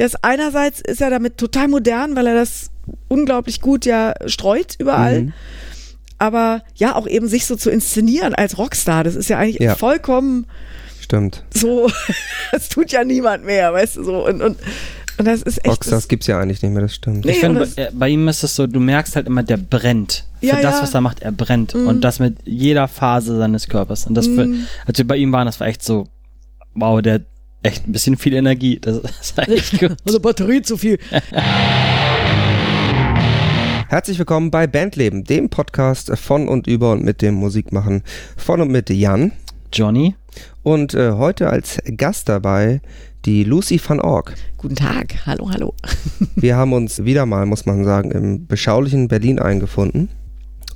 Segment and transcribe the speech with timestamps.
[0.00, 2.70] Der ist einerseits ist er damit total modern, weil er das
[3.08, 5.22] unglaublich gut ja streut überall.
[5.24, 5.32] Mhm.
[6.16, 9.74] Aber ja, auch eben sich so zu inszenieren als Rockstar, das ist ja eigentlich Ja.
[9.74, 10.46] vollkommen
[11.00, 11.44] Stimmt.
[11.54, 11.90] so,
[12.52, 14.26] das tut ja niemand mehr, weißt du, so.
[14.26, 14.56] Und, und,
[15.18, 15.66] und das ist echt.
[15.68, 17.26] Rockstars Das, gibt's ja eigentlich nicht mehr, das stimmt.
[17.26, 19.42] Nee, Ich finde, und das- bei, bei ihm ist es so, du merkst halt immer,
[19.42, 20.24] der brennt.
[20.40, 20.82] Für Ja, das, ja.
[20.82, 21.74] was er macht, er brennt.
[21.74, 21.86] Mhm.
[21.88, 24.06] Und das mit jeder Phase seines Körpers.
[24.06, 24.66] Und das, für, Mhm.
[24.86, 26.06] als wir bei ihm waren, das war echt so,
[26.74, 27.20] wow, der
[27.62, 28.78] echt ein bisschen viel Energie.
[28.80, 29.02] Das,
[29.36, 29.96] war echt gut.
[30.04, 30.98] also Batterie zu viel.
[33.88, 38.02] Herzlich willkommen bei Bandleben, dem Podcast von und über und mit dem Musikmachen
[38.36, 39.32] von und mit Jan.
[39.72, 40.16] Johnny,
[40.62, 42.80] Und äh, heute als Gast dabei
[43.24, 44.34] die Lucy van Org.
[44.56, 45.74] Guten Tag, hallo, hallo.
[46.34, 50.08] Wir haben uns wieder mal, muss man sagen, im beschaulichen Berlin eingefunden.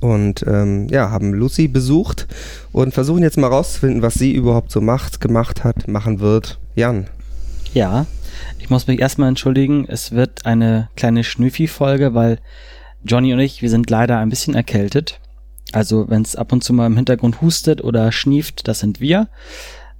[0.01, 2.27] Und ähm, ja, haben Lucy besucht
[2.71, 6.59] und versuchen jetzt mal rauszufinden, was sie überhaupt so macht, gemacht hat, machen wird.
[6.75, 7.07] Jan.
[7.73, 8.05] ja,
[8.59, 12.39] ich muss mich erstmal entschuldigen, es wird eine kleine Schnüffi-Folge, weil
[13.03, 15.19] Johnny und ich, wir sind leider ein bisschen erkältet.
[15.71, 19.27] Also wenn es ab und zu mal im Hintergrund hustet oder schnieft, das sind wir.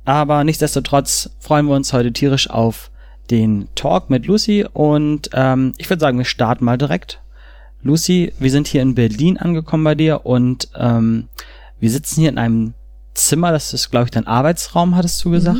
[0.04, 2.92] Aber nichtsdestotrotz freuen wir uns heute tierisch auf
[3.32, 7.22] den Talk mit Lucy und ähm, ich würde sagen, wir starten mal direkt.
[7.86, 11.28] Lucy, wir sind hier in Berlin angekommen bei dir und ähm,
[11.80, 12.74] wir sitzen hier in einem
[13.14, 15.60] Zimmer, das ist, glaube ich, dein Arbeitsraum, hattest du gesagt.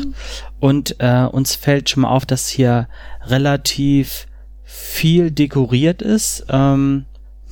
[0.58, 2.88] Und äh, uns fällt schon mal auf, dass hier
[3.22, 4.26] relativ
[4.64, 6.46] viel dekoriert ist.
[6.48, 7.04] Ähm,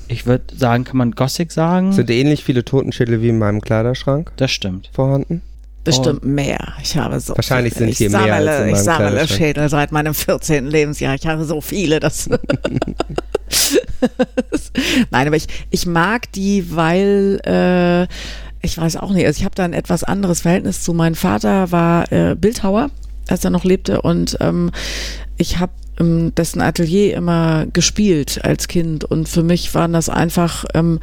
[0.09, 1.93] ich würde sagen, kann man Gothic sagen?
[1.93, 4.91] Sind ähnlich viele Totenschädel wie in meinem Kleiderschrank das stimmt.
[4.93, 5.41] vorhanden?
[5.85, 6.73] Bestimmt mehr.
[6.83, 7.87] Ich habe so Wahrscheinlich viele.
[7.93, 9.29] sind hier ich mehr sammle, als in Ich sammle.
[9.29, 10.67] Schädel seit meinem 14.
[10.67, 11.15] Lebensjahr.
[11.15, 12.01] Ich habe so viele.
[12.01, 12.29] Das
[15.11, 18.07] Nein, aber ich, ich mag die, weil äh,
[18.65, 19.27] ich weiß auch nicht.
[19.27, 20.95] Also ich habe da ein etwas anderes Verhältnis zu.
[20.95, 22.91] Mein Vater war äh, Bildhauer,
[23.29, 24.71] als er noch lebte und ähm,
[25.37, 30.99] ich habe dessen Atelier immer gespielt als Kind und für mich waren das einfach ähm,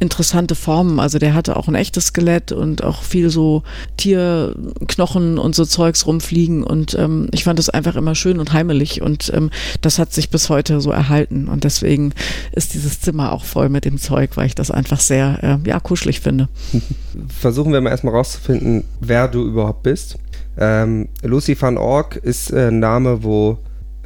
[0.00, 1.00] interessante Formen.
[1.00, 3.62] Also der hatte auch ein echtes Skelett und auch viel so
[3.96, 9.00] Tierknochen und so Zeugs rumfliegen und ähm, ich fand das einfach immer schön und heimelig
[9.00, 9.50] und ähm,
[9.80, 12.12] das hat sich bis heute so erhalten und deswegen
[12.52, 15.80] ist dieses Zimmer auch voll mit dem Zeug, weil ich das einfach sehr äh, ja
[15.80, 16.48] kuschelig finde.
[17.28, 20.18] Versuchen wir mal erstmal rauszufinden, wer du überhaupt bist.
[20.56, 23.58] Ähm, Lucy van Org ist äh, ein Name, wo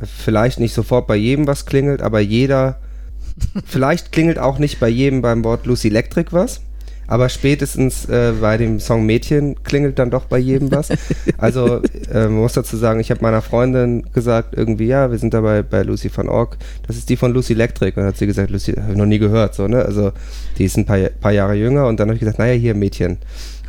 [0.03, 2.79] vielleicht nicht sofort bei jedem was klingelt, aber jeder,
[3.65, 6.61] vielleicht klingelt auch nicht bei jedem beim Wort Lucy Electric was,
[7.09, 10.91] aber spätestens äh, bei dem Song Mädchen klingelt dann doch bei jedem was.
[11.39, 11.81] Also
[12.13, 15.63] äh, man muss dazu sagen, ich habe meiner Freundin gesagt, irgendwie, ja, wir sind dabei
[15.63, 17.97] bei Lucy van Org, das ist die von Lucy Electric.
[17.97, 19.85] Und dann hat sie gesagt, Lucy, habe ich noch nie gehört, so, ne?
[19.85, 20.13] Also
[20.59, 23.19] die ist ein paar, paar Jahre jünger und dann habe ich gesagt, naja, hier Mädchen.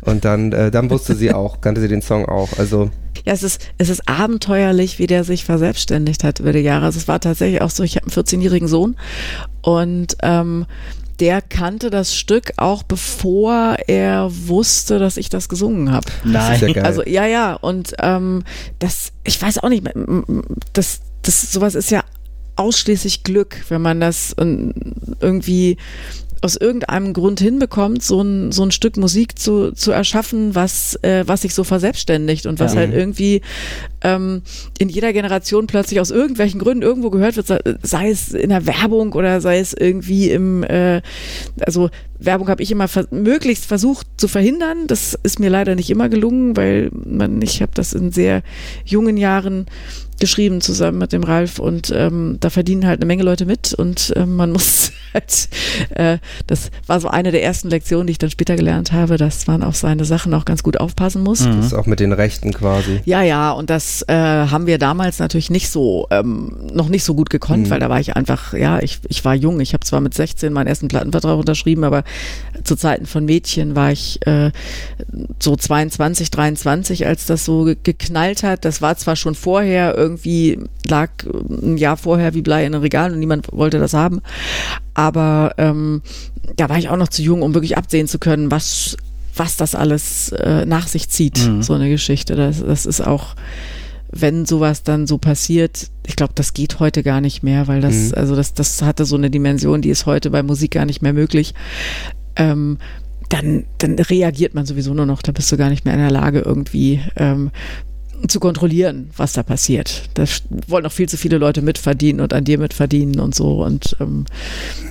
[0.02, 2.58] Und dann, äh, dann wusste sie auch, kannte sie den Song auch.
[2.58, 2.90] Also
[3.24, 6.86] Ja, es ist, es ist abenteuerlich, wie der sich verselbstständigt hat über die Jahre.
[6.86, 8.96] Also es war tatsächlich auch so, ich habe einen 14-jährigen Sohn
[9.62, 10.66] und ähm,
[11.20, 16.06] der kannte das Stück auch bevor er wusste, dass ich das gesungen habe.
[16.24, 16.54] Nein.
[16.54, 16.84] ist ja geil.
[16.84, 18.42] Also ja, ja, und ähm,
[18.78, 19.86] das, ich weiß auch nicht,
[20.72, 22.02] das, das, sowas ist ja
[22.56, 24.72] ausschließlich Glück, wenn man das ähm,
[25.20, 25.76] irgendwie
[26.42, 31.24] aus irgendeinem Grund hinbekommt, so ein, so ein Stück Musik zu, zu erschaffen, was, äh,
[31.26, 32.80] was sich so verselbstständigt und was Ja.
[32.80, 33.42] halt irgendwie
[34.02, 34.42] ähm,
[34.78, 37.46] in jeder Generation plötzlich aus irgendwelchen Gründen irgendwo gehört wird,
[37.82, 41.02] sei, es in der Werbung oder sei es irgendwie im, äh,
[41.60, 44.86] also Werbung habe ich immer ver möglichst versucht zu verhindern.
[44.86, 48.42] Das ist mir leider nicht immer gelungen, weil man, ich habe das in sehr
[48.84, 49.66] jungen Jahren
[50.20, 54.12] geschrieben zusammen mit dem Ralf und ähm, da verdienen halt eine Menge Leute mit und
[54.16, 55.48] ähm, man muss halt,
[55.90, 59.46] äh, das war so eine der ersten Lektionen, die ich dann später gelernt habe, dass
[59.46, 61.40] man auf seine Sachen auch ganz gut aufpassen muss.
[61.40, 61.56] Mhm.
[61.56, 63.00] das ist auch mit den Rechten quasi.
[63.04, 67.14] Ja, ja, und das äh, haben wir damals natürlich nicht so, ähm, noch nicht so
[67.14, 67.70] gut gekonnt, Mhm.
[67.70, 69.58] weil da war ich einfach, ja, ich, ich war jung.
[69.60, 72.04] Ich habe zwar mit 16 meinen ersten Plattenvertrag unterschrieben, aber
[72.62, 74.50] zu Zeiten von Mädchen war ich äh,
[75.42, 78.64] so 22, 23, als das so ge- geknallt hat.
[78.64, 80.09] Das war zwar schon vorher, irgendwie
[80.86, 81.10] lag
[81.48, 84.20] ein Jahr vorher wie Blei in den Regalen und niemand wollte das haben,
[84.94, 86.02] aber ähm,
[86.56, 88.96] da war ich auch noch zu jung, um wirklich absehen zu können, was
[89.36, 91.62] was das alles äh, nach sich zieht, Mhm.
[91.62, 92.34] so eine Geschichte.
[92.34, 93.36] Das, das ist auch,
[94.10, 97.94] wenn sowas dann so passiert, ich glaube, das geht heute gar nicht mehr, weil das,
[97.94, 98.14] Mhm.
[98.16, 101.12] also das, das hatte so eine Dimension, die ist heute bei Musik gar nicht mehr
[101.12, 101.54] möglich.
[102.36, 102.78] Ähm,
[103.28, 106.10] dann, dann reagiert man sowieso nur noch, da bist du gar nicht mehr in der
[106.10, 107.52] Lage, irgendwie ähm,
[108.28, 110.10] zu kontrollieren, was da passiert.
[110.14, 110.24] Da
[110.68, 113.62] wollen noch viel zu viele Leute mitverdienen und an dir mitverdienen und so.
[113.64, 114.26] Und ähm,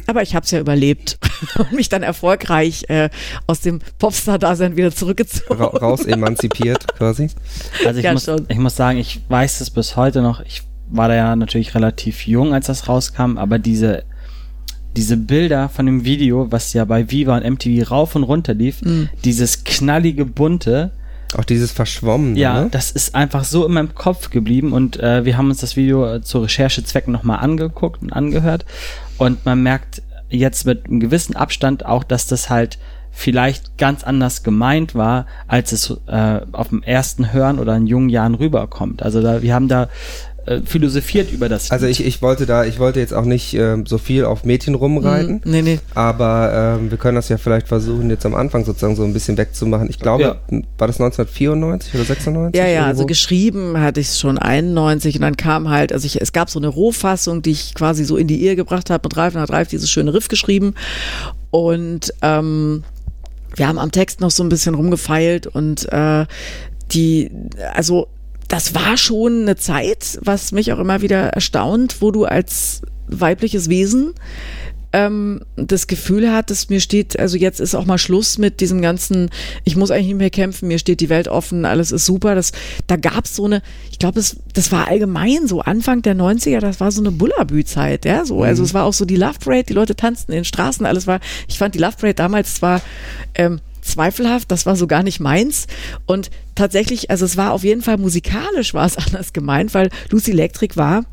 [0.07, 1.17] aber ich habe es ja überlebt
[1.57, 3.09] und mich dann erfolgreich äh,
[3.47, 5.59] aus dem Popstar-Dasein wieder zurückgezogen.
[5.61, 7.29] Ra raus emanzipiert quasi.
[7.85, 8.45] Also ich, Ja, muss, schon.
[8.49, 10.41] ich muss sagen, ich weiß es bis heute noch.
[10.41, 14.03] Ich war da ja natürlich relativ jung, als das rauskam, aber diese
[14.97, 18.81] diese Bilder von dem Video, was ja bei Viva und MTV rauf und runter lief,
[18.81, 19.07] Mhm.
[19.23, 20.91] dieses knallige bunte,
[21.37, 22.39] Auch dieses Verschwommene.
[22.39, 22.69] ja, ne?
[22.71, 26.15] das ist einfach so in meinem Kopf geblieben und äh, wir haben uns das Video
[26.15, 28.65] äh, zu Recherchezwecken nochmal angeguckt und angehört
[29.17, 32.79] und man merkt jetzt mit einem gewissen Abstand auch, dass das halt
[33.11, 38.09] vielleicht ganz anders gemeint war, als es äh, auf dem ersten Hören oder in jungen
[38.09, 39.03] Jahren rüberkommt.
[39.03, 39.89] Also da, wir haben da
[40.49, 41.69] äh, philosophiert über das.
[41.71, 44.73] Also ich, ich wollte da, ich wollte jetzt auch nicht ähm, so viel auf Mädchen
[44.75, 45.51] rumreiten, Mhm.
[45.51, 45.79] Nee, nee.
[45.93, 49.37] aber ähm, wir können das ja vielleicht versuchen, jetzt am Anfang sozusagen so ein bisschen
[49.37, 49.89] wegzumachen.
[49.89, 50.35] Ich glaube, Ja.
[50.77, 52.59] war das 1994 oder 96?
[52.59, 53.05] Ja, ja, also irgendwo?
[53.07, 56.59] geschrieben hatte ich es schon 91 und dann kam halt, also ich, es gab so
[56.59, 59.51] eine Rohfassung, die ich quasi so in die Ehe gebracht habe mit Ralf und hat
[59.51, 60.73] Ralf dieses schöne Riff geschrieben
[61.51, 62.83] und ähm,
[63.55, 66.25] wir haben am Text noch so ein bisschen rumgefeilt und äh,
[66.91, 67.29] die,
[67.73, 68.07] also
[68.49, 73.69] das war schon eine Zeit, was mich auch immer wieder erstaunt, wo du als weibliches
[73.69, 74.13] Wesen
[74.91, 79.29] ähm, das Gefühl hattest, mir steht, also jetzt ist auch mal Schluss mit diesem ganzen,
[79.63, 82.33] ich muss eigentlich nicht mehr kämpfen, mir steht die Welt offen, alles ist super.
[82.33, 82.51] Das,
[82.87, 83.61] da gab es so eine,
[83.91, 88.05] ich glaube, das, das war allgemein so Anfang der 90er, das war so eine Bullabü-Zeit,
[88.05, 88.41] ja, so.
[88.41, 91.05] Also es war auch so die Love Parade, die Leute tanzten in den Straßen, alles
[91.05, 92.81] war, ich fand die Love Parade damals zwar
[93.35, 95.67] ähm, zweifelhaft, das war so gar nicht meins.
[96.05, 100.31] Und tatsächlich, also es war auf jeden Fall musikalisch war es anders gemeint, weil Lucy
[100.31, 101.05] Electric war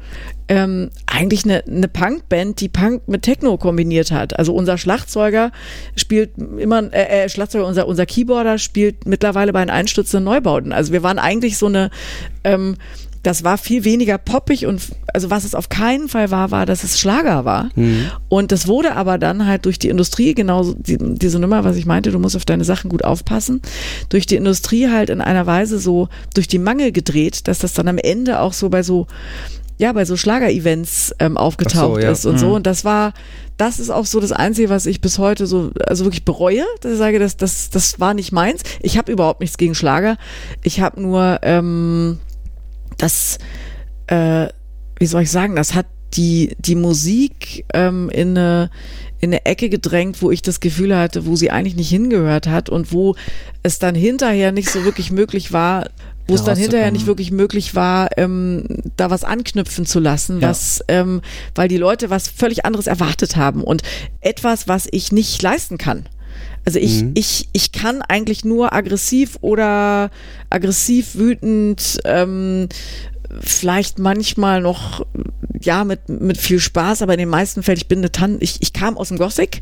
[0.49, 4.39] ähm, eigentlich eine, eine Punkband, die Punk mit Techno kombiniert hat.
[4.39, 5.51] Also unser Schlagzeuger
[5.97, 10.73] spielt immer, äh, äh, Schlagzeuger, unser, unser Keyboarder spielt mittlerweile bei den einstürzenden Neubauten.
[10.73, 11.91] Also wir waren eigentlich so eine,
[12.45, 12.77] ähm,
[13.26, 14.81] das war viel weniger poppig und
[15.12, 17.70] also was es auf keinen Fall war, war, dass es Schlager war.
[18.28, 21.87] Und das wurde aber dann halt durch die Industrie, genauso die, diese Nummer, was ich
[21.87, 23.62] meinte, du musst auf deine Sachen gut aufpassen,
[24.11, 27.88] durch die Industrie halt in einer Weise so durch die Mangel gedreht, dass das dann
[27.88, 29.08] am Ende auch so bei so
[29.79, 32.11] ja, bei so Schlager-Events ähm, aufgetaucht so, ja.
[32.11, 32.55] ist und so.
[32.55, 33.12] Und das war,
[33.58, 36.93] das ist auch so das Einzige, was ich bis heute so, also wirklich bereue, dass
[36.93, 38.62] ich sage, das, das, das war nicht meins.
[38.81, 40.17] Ich habe überhaupt nichts gegen Schlager.
[40.62, 42.20] Ich habe nur, ähm,
[42.98, 43.38] das,
[44.06, 44.48] äh,
[44.98, 48.70] wie soll ich sagen, das hat die, die Musik ähm, in eine
[49.19, 52.69] in eine Ecke gedrängt, wo ich das Gefühl hatte, wo sie eigentlich nicht hingehört hat
[52.69, 53.16] und wo
[53.62, 55.88] es dann hinterher nicht so wirklich möglich war,
[56.28, 58.64] wo es dann hinterher nicht wirklich möglich war, ähm,
[58.96, 60.50] da was anknüpfen zu lassen, Ja.
[60.50, 61.22] was, ähm,
[61.54, 63.82] weil die Leute was völlig anderes erwartet haben und
[64.20, 66.06] etwas, was ich nicht leisten kann.
[66.65, 70.11] Also ich, ich, ich kann eigentlich nur aggressiv oder
[70.50, 72.69] aggressiv wütend, ähm,
[73.41, 75.06] vielleicht manchmal noch,
[75.61, 78.56] ja, mit, mit viel Spaß, aber in den meisten Fällen, ich bin eine Tan ich,
[78.61, 79.61] ich kam aus dem Gothic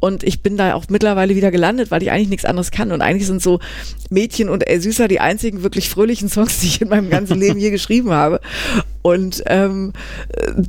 [0.00, 2.92] und ich bin da auch mittlerweile wieder gelandet, weil ich eigentlich nichts anderes kann.
[2.92, 3.58] Und eigentlich sind so
[4.10, 7.58] Mädchen und El Süßer die einzigen wirklich fröhlichen Songs, die ich in meinem ganzen Leben
[7.58, 8.40] je geschrieben habe.
[9.02, 9.92] Und ähm,
[10.28, 10.62] äh,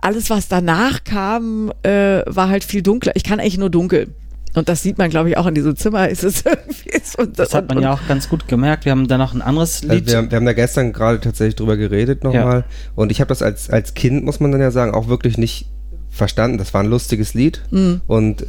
[0.00, 3.12] alles, was danach kam, äh, war halt viel dunkler.
[3.16, 4.14] Ich kann eigentlich nur dunkel.
[4.54, 6.08] Und das sieht man, glaube ich, auch in diesem Zimmer.
[6.08, 8.84] Ist es irgendwie so, das hat man ja auch ganz gut gemerkt.
[8.86, 10.06] Wir haben da noch ein anderes Also Lied.
[10.06, 12.64] wir, haben- wir haben da gestern gerade tatsächlich drüber geredet nochmal.
[12.96, 15.66] Und ich habe das als, als Kind, muss man dann ja sagen, auch wirklich nicht
[16.10, 16.58] verstanden.
[16.58, 17.62] Das war ein lustiges Lied.
[18.06, 18.46] Und äh,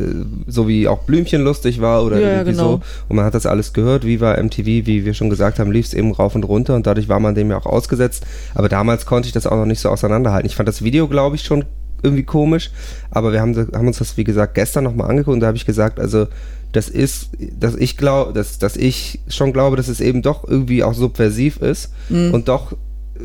[0.48, 2.22] so wie auch Blümchen lustig war oder Mhm.
[2.22, 2.72] Ja, ja, irgendwie genau.
[2.78, 2.82] so.
[3.10, 4.06] Und man hat das alles gehört.
[4.06, 6.76] Viva MTV, wie wir schon gesagt haben, lief es eben rauf und runter.
[6.76, 8.26] Und dadurch war man dem ja auch ausgesetzt.
[8.56, 10.48] Aber damals konnte ich das auch noch nicht so auseinanderhalten.
[10.48, 11.66] Ich fand das Video, glaube ich, schon
[12.04, 12.72] irgendwie komisch.
[13.12, 15.34] Aber wir haben, haben uns das, wie gesagt, gestern nochmal angeguckt.
[15.36, 16.28] Und da habe ich gesagt, also
[16.72, 17.30] das ist,
[17.60, 21.58] dass ich glaube, dass, dass ich schon glaube, dass es eben doch irgendwie auch subversiv
[21.58, 22.34] ist Mhm.
[22.34, 22.74] und doch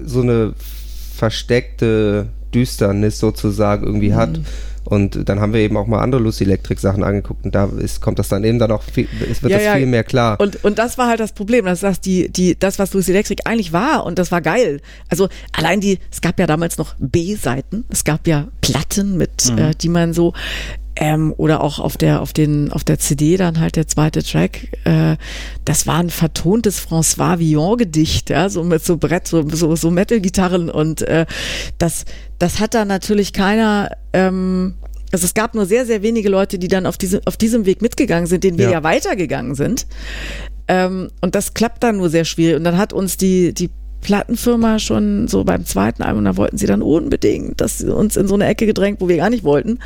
[0.04, 0.54] so eine
[1.14, 4.16] versteckte Düsternis sozusagen irgendwie Mhm.
[4.16, 4.40] hat.
[4.85, 8.00] Und dann haben wir eben auch mal andere Lucy Electric Sachen angeguckt und da ist,
[8.00, 9.76] kommt das dann eben dann auch viel, es wird Ja, das ja.
[9.76, 10.38] viel mehr klar.
[10.38, 13.43] Und, und das war halt das Problem, dass das die, die, das, was Lucy Electric
[13.47, 14.81] eigentlich war, und das war geil.
[15.09, 19.59] Also allein die, es gab ja damals noch B-Seiten, es gab ja Platten mit, Mhm.
[19.59, 20.33] äh, die man so
[20.97, 24.69] ähm, oder auch auf der auf den auf der CD dann halt der zweite Track.
[24.85, 25.17] Äh,
[25.65, 29.91] das war ein vertontes François Villon Gedicht, ja, so mit so Brett, so so, so
[29.91, 31.27] Metal-Gitarren und äh,
[31.79, 32.05] das
[32.39, 33.91] das hat da natürlich keiner.
[34.13, 34.75] Ähm,
[35.13, 37.83] also es gab nur sehr sehr wenige Leute, die dann auf diese auf diesem Weg
[37.83, 38.71] mitgegangen sind, den wir Ja.
[38.73, 39.87] ja weitergegangen sind.
[40.67, 42.57] Ähm, und das klappt dann nur sehr schwierig.
[42.57, 43.69] Und dann hat uns die, die
[44.04, 48.28] Plattenfirma schon so beim zweiten Album, da wollten sie dann unbedingt, dass sie uns in
[48.28, 49.80] so eine Ecke gedrängt, wo wir gar nicht wollten.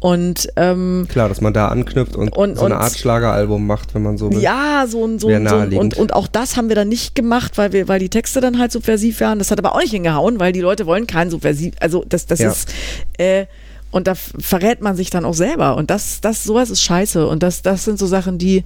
[0.00, 3.94] Und ähm, Klar, dass man da anknüpft und, Und- so eine und- Art Schlageralbum macht,
[3.94, 4.40] wenn man so will.
[4.40, 7.72] ja, so ein, so, so und, und auch das haben wir dann nicht gemacht, weil
[7.72, 9.38] wir, weil die Texte dann halt subversiv waren.
[9.38, 12.38] Das hat aber auch nicht hingehauen, weil die Leute wollen keinen subversiv, also das, das
[12.38, 12.50] Ja.
[12.50, 12.72] ist,
[13.18, 13.44] äh,
[13.90, 15.76] und da verrät man sich dann auch selber.
[15.76, 17.26] Und das, das, sowas ist scheiße.
[17.26, 18.62] Und das, das sind so Sachen, die,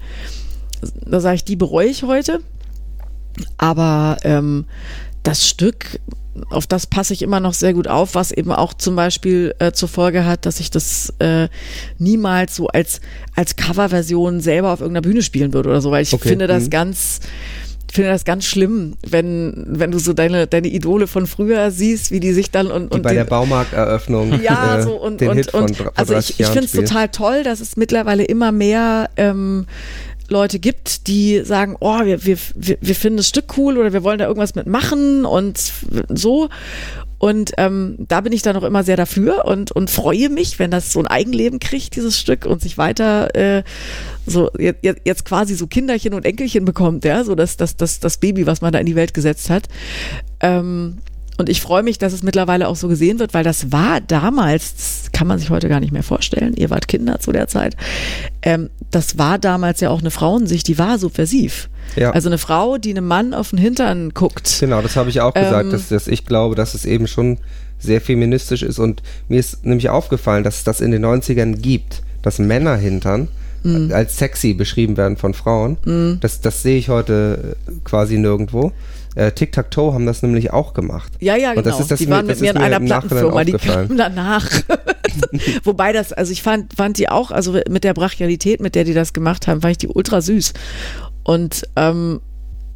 [1.07, 2.41] da sage ich, die bereue ich heute.
[3.59, 4.65] Aber ähm,
[5.23, 6.01] das Stück,
[6.51, 9.73] auf das passe ich immer noch sehr gut auf, was eben auch zum Beispiel äh,
[9.73, 11.49] zur Folge hat, dass ich das äh,
[11.99, 13.01] niemals so als,
[13.37, 16.65] als Coverversion selber auf irgendeiner Bühne spielen würde oder so, weil ich Okay, finde das
[16.65, 16.71] mhm.
[16.71, 17.21] ganz,
[17.93, 22.21] finde das ganz schlimm, wenn, wenn du so deine, deine Idole von früher siehst, wie
[22.21, 25.29] die sich dann und, Die und bei den, der Baumarkteröffnung ja, äh, so und, den
[25.29, 27.61] und, Hit von und dr- vor also 30 ich, ich finde es total toll, dass
[27.61, 29.67] es mittlerweile immer mehr ähm,
[30.29, 34.19] Leute gibt, die sagen, oh, wir, wir, wir, finden das Stück cool oder wir wollen
[34.19, 35.73] da irgendwas mitmachen und
[36.09, 36.49] so.
[37.19, 40.73] Und ähm, da bin ich dann auch immer sehr dafür und, und freue mich, wenn
[40.73, 43.63] das so ein Eigenleben kriegt, dieses Stück, und sich weiter äh,
[44.27, 48.17] so jetzt, jetzt quasi so Kinderchen und Enkelchen bekommt, ja, so das, das, das, das
[48.17, 49.69] Baby, was man da in die Welt gesetzt hat.
[50.41, 50.99] Ähm,
[51.39, 54.75] und ich freue mich, dass es mittlerweile auch so gesehen wird, weil das war damals,
[54.75, 57.77] das kann man sich heute gar nicht mehr vorstellen, ihr wart Kinder zu der Zeit,
[58.43, 61.69] ähm, das war damals ja auch eine Frauensicht, die war subversiv.
[61.97, 62.11] Ja.
[62.13, 64.59] Also eine Frau, die einem Mann auf den Hintern guckt.
[64.61, 67.39] Genau, das habe ich auch gesagt, Ähm, dass, dass ich glaube, dass es eben schon
[67.79, 72.03] sehr feministisch ist und mir ist nämlich aufgefallen, dass es das in den 90ern gibt,
[72.23, 73.29] dass Männer hintern
[73.65, 73.93] Mhm.
[73.93, 76.19] als sexy beschrieben werden von Frauen.
[76.21, 78.73] Das, das sehe ich heute quasi nirgendwo.
[79.15, 81.13] Äh, Tic-Tac-Toe haben das nämlich auch gemacht.
[81.21, 81.63] Ja, ja, genau.
[81.63, 84.49] das ist das die waren mit mir in einer Plattenfirma, die kamen danach.
[85.65, 88.95] Wobei das, also ich fand, fand die auch, also mit der Brachialität, mit der die
[88.95, 90.55] das gemacht haben, fand ich die ultra süß.
[91.25, 92.21] Und ähm,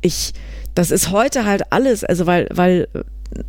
[0.02, 0.34] ich,
[0.74, 2.88] das ist heute halt alles, also weil, weil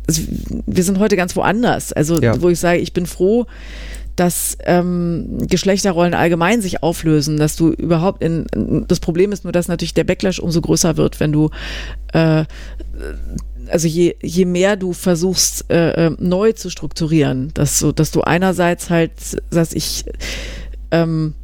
[0.06, 0.22] es,
[0.66, 1.92] wir sind heute ganz woanders.
[1.92, 2.40] Also Ja.
[2.40, 3.46] wo ich sage, ich bin froh,
[4.18, 8.46] dass ähm, Geschlechterrollen allgemein sich auflösen, dass du überhaupt in
[8.88, 11.50] das Problem ist nur, dass natürlich der Backlash umso größer wird, wenn du
[12.12, 12.44] äh,
[13.70, 18.22] also je, je mehr du versuchst äh, äh, neu zu strukturieren, dass so, dass du
[18.22, 19.12] einerseits halt
[19.50, 20.04] sagst, ich
[20.90, 21.34] ähm,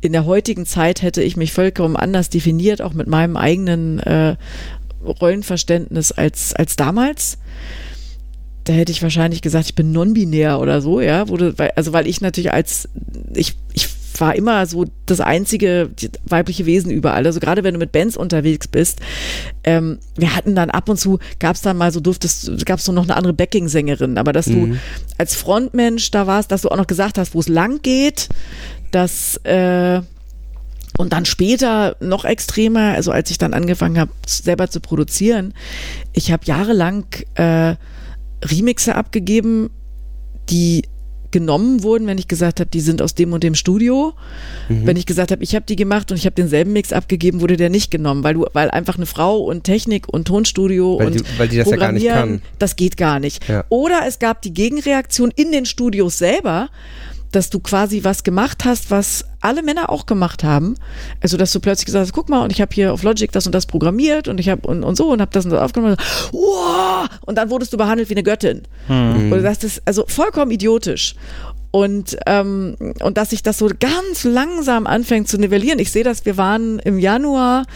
[0.00, 4.36] in der heutigen Zeit hätte ich mich vollkommen anders definiert, auch mit meinem eigenen äh,
[5.04, 7.38] Rollenverständnis als, als damals.
[8.68, 11.28] Da hätte ich wahrscheinlich gesagt, ich bin non-binär oder so, ja.
[11.28, 12.86] Wurde, weil, also weil ich natürlich als
[13.34, 15.88] ich, ich war immer so das einzige
[16.26, 17.24] weibliche Wesen überall.
[17.24, 19.00] Also gerade wenn du mit Bands unterwegs bist,
[19.64, 22.84] ähm, wir hatten dann ab und zu, gab es dann mal so, durftest, gab es
[22.84, 24.76] so noch eine andere Backing-Sängerin, aber dass du
[25.16, 28.28] als Frontmensch da warst, dass du auch noch gesagt hast, wo es lang geht,
[28.90, 30.02] dass äh,
[30.98, 35.54] und dann später noch extremer, also als ich dann angefangen habe, selber zu produzieren,
[36.12, 37.06] ich habe jahrelang
[37.36, 37.76] äh,
[38.44, 39.70] Remixe abgegeben,
[40.50, 40.82] die
[41.30, 44.14] genommen wurden, wenn ich gesagt habe, die sind aus dem und dem Studio.
[44.70, 44.86] Mhm.
[44.86, 47.58] Wenn ich gesagt habe, ich habe die gemacht und ich habe denselben Mix abgegeben, wurde
[47.58, 51.14] der nicht genommen, weil du, weil einfach eine Frau und Technik und Tonstudio Weil und
[51.20, 52.48] die- weil die das ja gar nicht Programmieren, kann.
[52.58, 53.46] das geht gar nicht.
[53.46, 53.64] Ja.
[53.68, 56.70] Oder es gab die Gegenreaktion in den Studios selber,
[57.32, 60.74] dass du quasi was gemacht hast, was alle Männer auch gemacht haben.
[61.20, 63.46] Also, dass du plötzlich gesagt hast, guck mal, und ich habe hier auf Logic das
[63.46, 65.96] und das programmiert und ich habe und, und so und habe das und das aufgenommen.
[66.32, 67.08] Wow!
[67.26, 68.62] Und dann wurdest du behandelt wie eine Göttin.
[68.88, 71.14] Und du sagst, das ist also vollkommen idiotisch.
[71.70, 75.78] Und, ähm, und dass sich das so ganz langsam anfängt zu nivellieren.
[75.78, 77.66] Ich sehe das, wir waren im Januar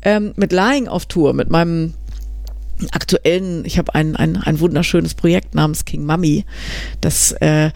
[0.00, 1.92] ähm, mit Lying auf Tour, mit meinem
[2.92, 6.44] aktuellen, ich habe ein, ein, ein wunderschönes Projekt namens King Mummy.
[7.00, 7.70] Das äh,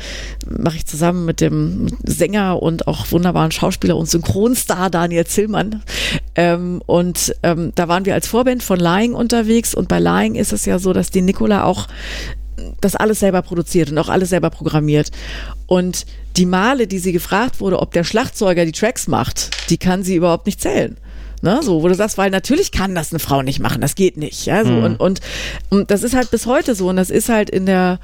[0.49, 5.83] mache ich zusammen mit dem Sänger und auch wunderbaren Schauspieler und Synchronstar Daniel Zillmann.
[6.35, 10.53] Ähm, und ähm, da waren wir als Vorband von Lying unterwegs und bei Lying ist
[10.53, 11.89] es ja so, dass die Nicola auch
[12.81, 15.11] das alles selber produziert und auch alles selber programmiert.
[15.67, 20.03] Und die Male, die sie gefragt wurde, ob der Schlagzeuger die Tracks macht, die kann
[20.03, 20.97] sie überhaupt nicht zählen.
[21.47, 24.17] Ne, so, wo du sagst, weil natürlich kann das eine Frau nicht machen, das geht
[24.17, 24.47] nicht.
[24.47, 25.21] Ja, so, und, und,
[25.71, 26.89] und das ist halt bis heute so.
[26.89, 28.01] Und das ist halt in der,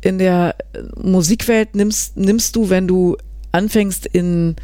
[0.00, 0.54] in der
[0.96, 3.18] Musikwelt nimmst, nimmst du, wenn du
[3.52, 4.56] anfängst in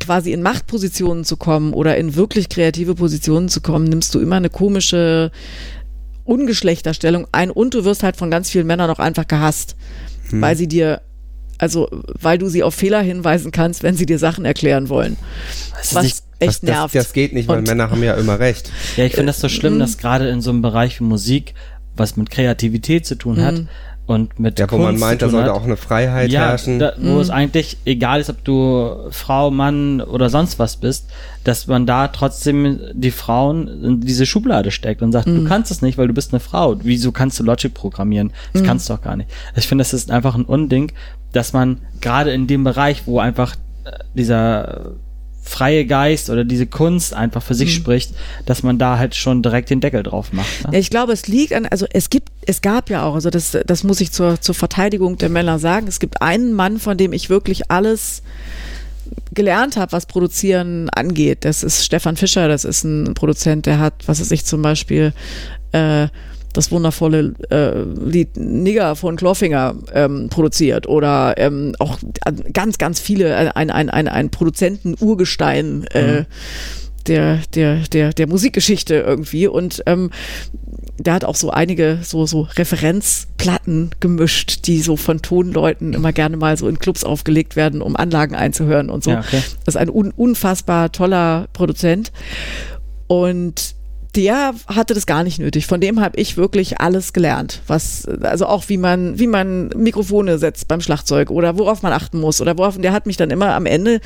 [0.00, 4.36] quasi in Machtpositionen zu kommen oder in wirklich kreative Positionen zu kommen, nimmst du immer
[4.36, 5.30] eine komische
[6.24, 9.76] Ungeschlechterstellung ein und du wirst halt von ganz vielen Männern auch einfach gehasst,
[10.30, 11.02] weil sie dir,
[11.58, 15.18] also weil du sie auf Fehler hinweisen kannst, wenn sie dir Sachen erklären wollen.
[15.82, 16.94] Ist Was echt das, nervt.
[16.94, 18.70] Das, das geht nicht, weil Und- Männer haben ja immer recht.
[18.96, 19.50] Ja, ich finde das so Mhm.
[19.50, 21.54] schlimm, dass gerade in so einem Bereich wie Musik,
[21.96, 23.68] was mit Kreativität zu tun hat Mhm.
[24.06, 26.78] und mit Ja, wo Kunst man meint, da sollte hat, auch eine Freiheit ja, herrschen.
[26.78, 27.20] Da, wo Mhm.
[27.20, 31.08] es eigentlich egal ist, ob du Frau, Mann oder sonst was bist,
[31.44, 35.36] dass man da trotzdem die Frauen in diese Schublade steckt und sagt, Mhm.
[35.44, 36.76] du kannst es nicht, weil du bist eine Frau.
[36.82, 38.30] Wieso kannst du Logic programmieren?
[38.52, 38.66] Das Mhm.
[38.66, 39.30] kannst du doch gar nicht.
[39.56, 40.92] Ich finde, das ist einfach ein Unding,
[41.32, 44.92] dass man gerade in dem Bereich, wo einfach äh, dieser
[45.56, 47.58] freie Geist oder diese Kunst einfach für Mhm.
[47.58, 48.10] sich spricht,
[48.44, 50.70] dass man da halt schon direkt den Deckel drauf macht.
[50.70, 50.78] Ne?
[50.78, 53.82] Ich glaube, es liegt an, also es gibt, es gab ja auch, also das, das
[53.84, 57.30] muss ich zur, zur Verteidigung der Männer sagen, es gibt einen Mann, von dem ich
[57.30, 58.22] wirklich alles
[59.32, 61.44] gelernt habe, was Produzieren angeht.
[61.44, 65.12] Das ist Stefan Fischer, das ist ein Produzent, der hat, was weiß ich zum Beispiel,
[65.72, 66.08] äh,
[66.56, 71.98] das wundervolle äh, Lied Nigger von Clawfinger ähm, produziert oder ähm, auch
[72.52, 76.26] ganz, ganz viele, äh, ein, ein, ein, ein Produzenten-Urgestein äh, mhm.
[77.06, 80.10] der, der, der, der Musikgeschichte irgendwie und ähm,
[80.98, 86.36] der hat auch so einige so, so Referenzplatten gemischt, die so von Tonleuten immer gerne
[86.36, 89.10] mal so in Clubs aufgelegt werden, um Anlagen einzuhören und so.
[89.10, 89.42] Ja, okay.
[89.64, 92.12] Das ist ein un unfassbar toller Produzent.
[93.08, 93.75] Und
[94.16, 95.66] der hatte das gar nicht nötig.
[95.66, 97.60] Von dem habe ich wirklich alles gelernt.
[97.66, 102.18] Was, also auch wie man, wie man Mikrofone setzt beim Schlagzeug oder worauf man achten
[102.18, 104.00] muss oder worauf, und der hat mich dann immer am Ende,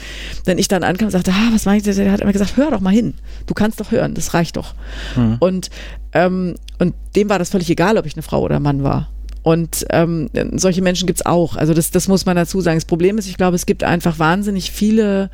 [0.45, 2.81] wenn ich dann ankam, sagte, ah, was meine ich, der hat immer gesagt, hör doch
[2.81, 3.15] mal hin.
[3.47, 4.75] Du kannst doch hören, das reicht doch.
[5.17, 5.37] Mhm.
[5.39, 5.71] Und,
[6.13, 9.09] ähm, und dem war das völlig egal, ob ich eine Frau oder Mann war.
[9.43, 11.57] Und ähm, solche Menschen gibt's auch.
[11.57, 12.77] Also das, das muss man dazu sagen.
[12.77, 15.31] Das Problem ist, ich glaube, es gibt einfach wahnsinnig viele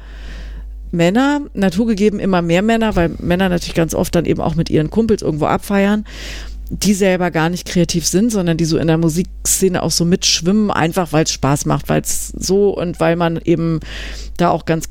[0.97, 4.91] Männer, naturgegeben immer mehr Männer, weil Männer natürlich ganz oft dann eben auch mit ihren
[4.91, 6.05] Kumpels irgendwo abfeiern,
[6.71, 10.71] die selber gar nicht kreativ sind, sondern die so in der Musikszene auch so mitschwimmen,
[10.71, 13.81] einfach weil es Spaß macht, weil es so und weil man eben
[14.37, 14.89] da auch ganz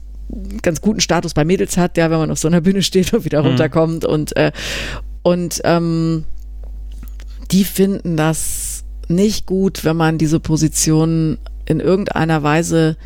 [0.61, 3.25] ganz guten Status bei Mädels hat, ja, wenn man auf so einer Bühne steht und
[3.25, 3.49] wieder mhm.
[3.49, 4.51] runterkommt und äh,
[5.21, 6.25] und ähm,
[7.51, 12.97] die finden das nicht gut, wenn man diese Position in irgendeiner Weise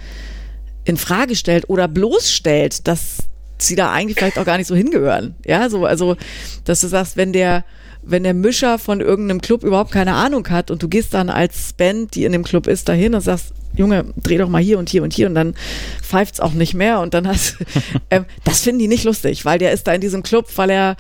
[0.90, 3.18] in Frage stellt oder bloßstellt, dass
[3.60, 5.36] sie da eigentlich vielleicht auch gar nicht so hingehören.
[5.46, 6.18] Ja, so, also,
[6.66, 7.64] dass du sagst, wenn der,
[8.02, 11.74] wenn der Mischer von irgendeinem Club überhaupt keine Ahnung hat und du gehst dann als
[11.74, 14.90] Band, die in dem Club ist, dahin und sagst, Junge, dreh doch mal hier und
[14.90, 15.54] hier und hier und dann
[16.02, 17.58] pfeift's auch nicht mehr und dann hast,
[18.10, 20.98] ähm, das finden die nicht lustig, weil der ist da in diesem Club, weil er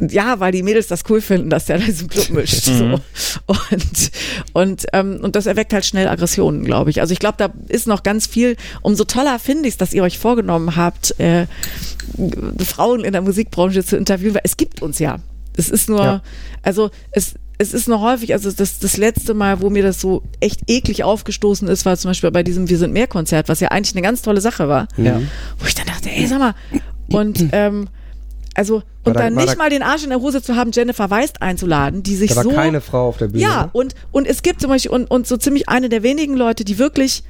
[0.00, 2.64] ja, weil die Mädels das cool finden, dass der da diesen Club mischt.
[2.64, 2.84] So.
[2.84, 3.00] Mhm.
[3.46, 4.10] Und,
[4.52, 7.00] und, ähm, und das erweckt halt schnell Aggressionen, glaube ich.
[7.00, 10.02] Also ich glaube, da ist noch ganz viel, umso toller finde ich es, dass ihr
[10.02, 11.46] euch vorgenommen habt, äh,
[12.64, 15.18] Frauen in der Musikbranche zu interviewen, weil es gibt uns ja.
[15.56, 16.22] Es ist nur, ja.
[16.62, 20.22] also es, es ist noch häufig, also das, das letzte Mal, wo mir das so
[20.38, 23.68] echt eklig aufgestoßen ist, war zum Beispiel bei diesem Wir sind mehr Konzert, was ja
[23.68, 24.86] eigentlich eine ganz tolle Sache war.
[24.96, 25.20] Ja.
[25.58, 26.54] Wo ich dann dachte, ey, sag mal,
[27.10, 27.88] und ähm,
[28.58, 31.42] also, und da, dann nicht mal den Arsch in der Hose zu haben, Jennifer Weist
[31.42, 32.50] einzuladen, die sich da war so.
[32.50, 33.44] keine Frau auf der Bühne.
[33.44, 36.64] Ja, und, und es gibt zum Beispiel, und, und so ziemlich eine der wenigen Leute,
[36.64, 37.22] die wirklich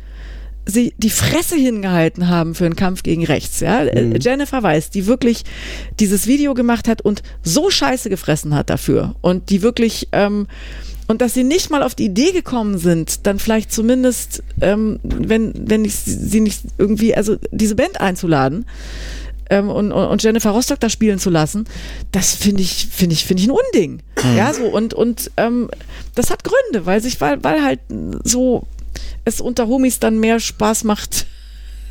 [0.64, 3.82] sie die Fresse hingehalten haben für einen Kampf gegen rechts, ja.
[3.82, 4.16] Mhm.
[4.18, 5.44] Jennifer Weiss, die wirklich
[6.00, 9.14] dieses Video gemacht hat und so scheiße gefressen hat dafür.
[9.20, 10.46] Und die wirklich, ähm,
[11.08, 15.52] und dass sie nicht mal auf die Idee gekommen sind, dann vielleicht zumindest, ähm, wenn,
[15.54, 18.64] wenn ich sie nicht irgendwie, also diese Band einzuladen,
[19.50, 21.64] ähm, und, und Jennifer Rostock da spielen zu lassen,
[22.12, 24.02] das finde ich, finde ich, finde ich ein Unding.
[24.22, 24.36] Mhm.
[24.36, 25.70] Ja, so und, und ähm,
[26.14, 27.80] das hat Gründe, weil sich, weil, weil halt
[28.24, 28.66] so
[29.24, 31.26] es unter Homies dann mehr Spaß macht.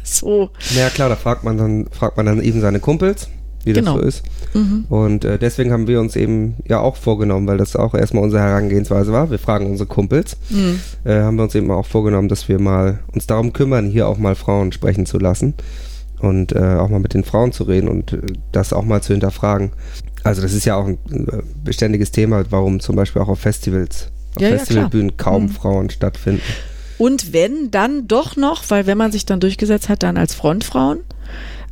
[0.10, 0.52] So.
[0.74, 3.28] Ja klar, da fragt man dann, fragt man dann eben seine Kumpels,
[3.66, 3.98] wie das genau.
[3.98, 4.24] so ist.
[4.54, 4.86] Mhm.
[4.88, 8.42] Und äh, deswegen haben wir uns eben ja auch vorgenommen, weil das auch erstmal unsere
[8.42, 9.32] Herangehensweise war.
[9.32, 10.38] Wir fragen unsere Kumpels.
[10.50, 10.80] Mhm.
[11.04, 14.18] Äh, haben wir uns eben auch vorgenommen, dass wir mal uns darum kümmern, hier auch
[14.18, 15.56] mal Frauen sprechen zu lassen
[16.20, 19.14] und äh, auch mal mit den Frauen zu reden und äh, das auch mal zu
[19.14, 19.72] hinterfragen.
[20.24, 24.12] Also das ist ja auch ein äh, beständiges Thema, warum zum Beispiel auch auf Festivals,
[24.36, 25.50] auf ja, Festivalbühnen ja, kaum mhm.
[25.50, 26.42] Frauen stattfinden.
[26.98, 31.00] Und wenn, dann doch noch, weil wenn man sich dann durchgesetzt hat, dann als Frontfrauen.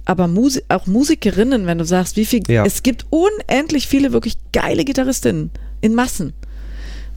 [0.05, 2.63] Aber Musi auch Musikerinnen, wenn du sagst, wie viel, ja.
[2.63, 5.49] es gibt unendlich viele wirklich geile Gitarristinnen
[5.81, 6.33] in Massen.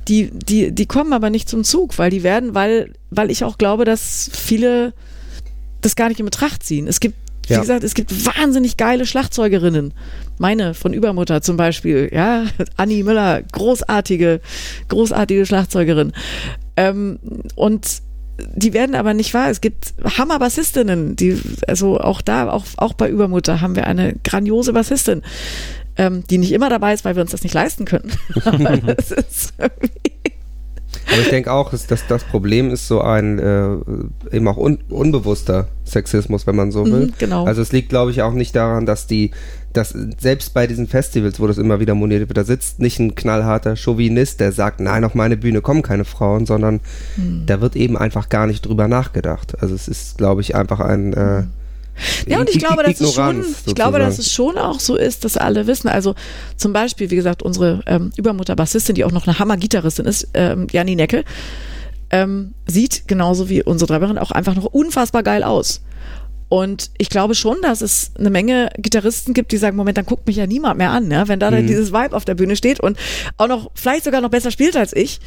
[0.08, 3.58] Die, die, die kommen aber nicht zum Zug, weil die werden, weil, weil ich auch
[3.58, 4.94] glaube, dass viele
[5.80, 6.86] das gar nicht in Betracht ziehen.
[6.86, 7.60] Es gibt, wie ja.
[7.60, 9.94] gesagt, es gibt wahnsinnig geile Schlagzeugerinnen.
[10.38, 12.44] Meine von Übermutter zum Beispiel, ja,
[12.76, 14.40] Annie Müller, großartige,
[14.88, 16.12] großartige Schlagzeugerin.
[16.76, 17.18] Ähm,
[17.54, 18.02] und
[18.54, 19.50] die werden aber nicht wahr.
[19.50, 24.72] Es gibt Hammer-Bassistinnen, die, also auch da, auch, auch bei Übermutter haben wir eine grandiose
[24.72, 25.22] Bassistin,
[25.96, 28.12] ähm, die nicht immer dabei ist, weil wir uns das nicht leisten können.
[28.44, 30.17] aber das ist irgendwie
[31.10, 35.68] aber ich denke auch, dass das Problem ist so ein äh, eben auch un unbewusster
[35.84, 37.06] Sexismus, wenn man so will.
[37.06, 37.44] Mhm, genau.
[37.46, 39.30] Also es liegt, glaube ich, auch nicht daran, dass die,
[39.72, 43.14] dass selbst bei diesen Festivals, wo das immer wieder moniert wird, da sitzt nicht ein
[43.14, 46.80] knallharter Chauvinist, der sagt, nein, auf meine Bühne kommen keine Frauen, sondern
[47.16, 47.44] mhm.
[47.46, 49.60] da wird eben einfach gar nicht drüber nachgedacht.
[49.62, 51.50] Also es ist, glaube ich, einfach ein äh, mhm.
[52.26, 55.24] Ja, und ich glaube, dass es schon, ich glaube, dass es schon auch so ist,
[55.24, 55.88] dass alle wissen.
[55.88, 56.14] Also
[56.56, 60.96] zum Beispiel, wie gesagt, unsere ähm, Übermutter-Bassistin, die auch noch eine Hammer-Gitarristin ist, ähm, Janni
[60.96, 61.24] Neckel,
[62.10, 65.82] ähm, sieht genauso wie unsere Treiberin auch einfach noch unfassbar geil aus.
[66.48, 70.26] Und ich glaube schon, dass es eine Menge Gitarristen gibt, die sagen, Moment, dann guckt
[70.26, 71.28] mich ja niemand mehr an, ja?
[71.28, 71.56] wenn da mhm.
[71.56, 72.98] dann dieses Vibe auf der Bühne steht und
[73.36, 75.20] auch noch, vielleicht sogar noch besser spielt als ich.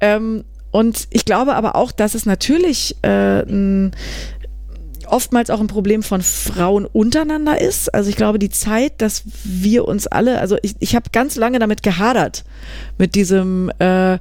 [0.00, 3.92] Ähm, und ich glaube aber auch, dass es natürlich äh, ein
[5.12, 7.94] oftmals auch ein Problem von Frauen untereinander ist.
[7.94, 11.58] Also ich glaube, die Zeit, dass wir uns alle, also ich, ich habe ganz lange
[11.58, 12.44] damit gehadert,
[12.98, 14.18] mit diesem, äh,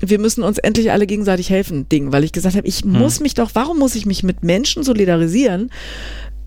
[0.00, 2.92] wir müssen uns endlich alle gegenseitig helfen Ding, weil ich gesagt habe, ich hm.
[2.92, 5.70] muss mich doch, warum muss ich mich mit Menschen solidarisieren,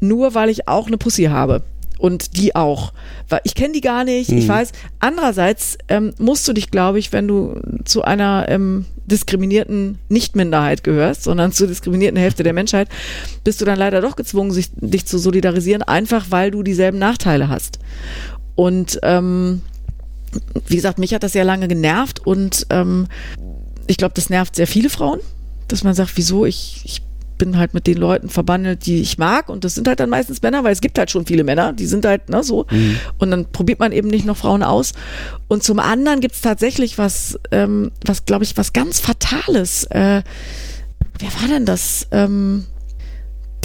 [0.01, 1.63] nur weil ich auch eine Pussy habe?
[1.99, 2.93] Und die auch.
[3.27, 4.39] Weil ich kenne die gar nicht, mhm.
[4.39, 4.71] ich weiß.
[4.99, 11.23] Andererseits ähm, musst du dich, glaube ich, wenn du zu einer ähm, diskriminierten Nicht-Minderheit gehörst,
[11.23, 12.89] sondern zur diskriminierten Hälfte der Menschheit,
[13.43, 17.49] bist du dann leider doch gezwungen, sich, dich zu solidarisieren, einfach weil du dieselben Nachteile
[17.49, 17.79] hast.
[18.55, 19.61] Und ähm,
[20.67, 23.07] wie gesagt, mich hat das sehr lange genervt und ähm,
[23.87, 25.19] ich glaube, das nervt sehr viele Frauen,
[25.67, 27.01] dass man sagt, wieso, ich, ich
[27.39, 30.43] bin halt mit den Leuten verbandelt, die ich mag und das sind halt dann meistens
[30.43, 32.99] Männer, weil es gibt halt schon viele Männer, die sind halt ne, so mhm.
[33.17, 34.93] und dann probiert man eben nicht noch Frauen aus
[35.47, 39.85] und zum anderen gibt es tatsächlich was, ähm, was glaube ich, was ganz Fatales.
[39.85, 40.21] Äh,
[41.17, 42.65] wer war denn das, ähm,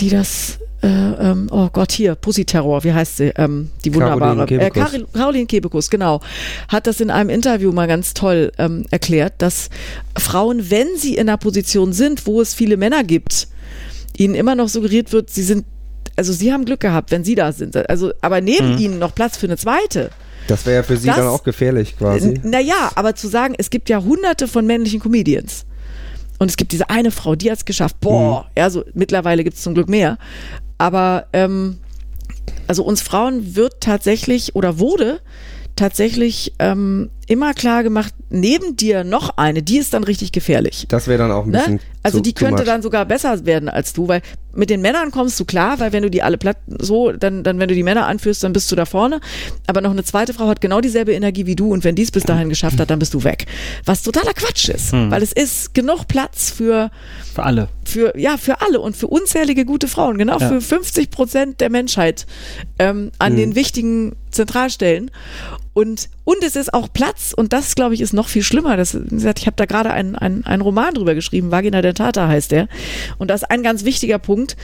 [0.01, 3.33] die das äh, ähm, oh Gott, hier, Pussy-Terror, wie heißt sie?
[3.37, 4.47] Ähm, die wunderbare.
[4.47, 4.95] Caroline Kebekus.
[4.95, 6.21] Äh, Caroline Kebekus, genau.
[6.69, 9.71] Hat das in einem Interview mal ganz toll ähm, erklärt, dass
[10.17, 13.49] Frauen, wenn sie in einer Position sind, wo es viele Männer gibt,
[14.19, 15.65] ihnen immer noch suggeriert wird, sie sind,
[16.17, 17.77] also sie haben Glück gehabt, wenn sie da sind.
[17.89, 18.79] Also, aber neben mhm.
[18.79, 20.11] ihnen noch Platz für eine zweite.
[20.49, 22.39] Das wäre ja für sie das, dann auch gefährlich quasi.
[22.43, 25.65] Naja, aber zu sagen, es gibt ja hunderte von männlichen Comedians.
[26.39, 28.01] Und es gibt diese eine Frau, die hat es geschafft.
[28.01, 28.51] Boah, mhm.
[28.59, 30.19] ja, so mittlerweile gibt es zum Glück mehr.
[30.79, 31.79] Aber ähm,
[32.67, 35.21] also uns Frauen wird tatsächlich oder wurde
[35.77, 40.87] tatsächlich ähm, immer klar gemacht, neben dir noch eine, die ist dann richtig gefährlich.
[40.89, 41.59] Das wäre dann auch ein ne?
[41.59, 41.81] bisschen.
[42.03, 44.21] Also zu, die könnte dann sogar besser werden als du, weil
[44.53, 47.59] mit den Männern kommst du klar, weil wenn du die alle platt so, dann, dann
[47.59, 49.21] wenn du die Männer anführst, dann bist du da vorne.
[49.67, 52.11] Aber noch eine zweite Frau hat genau dieselbe Energie wie du und wenn die es
[52.11, 53.47] bis dahin geschafft hat, dann bist du weg.
[53.85, 55.11] Was totaler Quatsch ist, hm.
[55.11, 56.91] weil es ist genug Platz für
[57.35, 57.69] für alle.
[57.85, 60.49] Für ja für alle und für unzählige gute Frauen, genau ja.
[60.49, 62.27] für 50 Prozent der Menschheit
[62.79, 63.37] ähm, an hm.
[63.37, 65.11] den wichtigen Zentralstellen.
[65.75, 68.77] Und, und es ist auch Platz, und das, glaube ich, ist noch viel schlimmer.
[68.77, 72.69] Das, ich habe da gerade einen, einen, einen Roman drüber geschrieben, Vagina dentata heißt der.
[73.19, 74.57] Und das ist ein ganz wichtiger Punkt.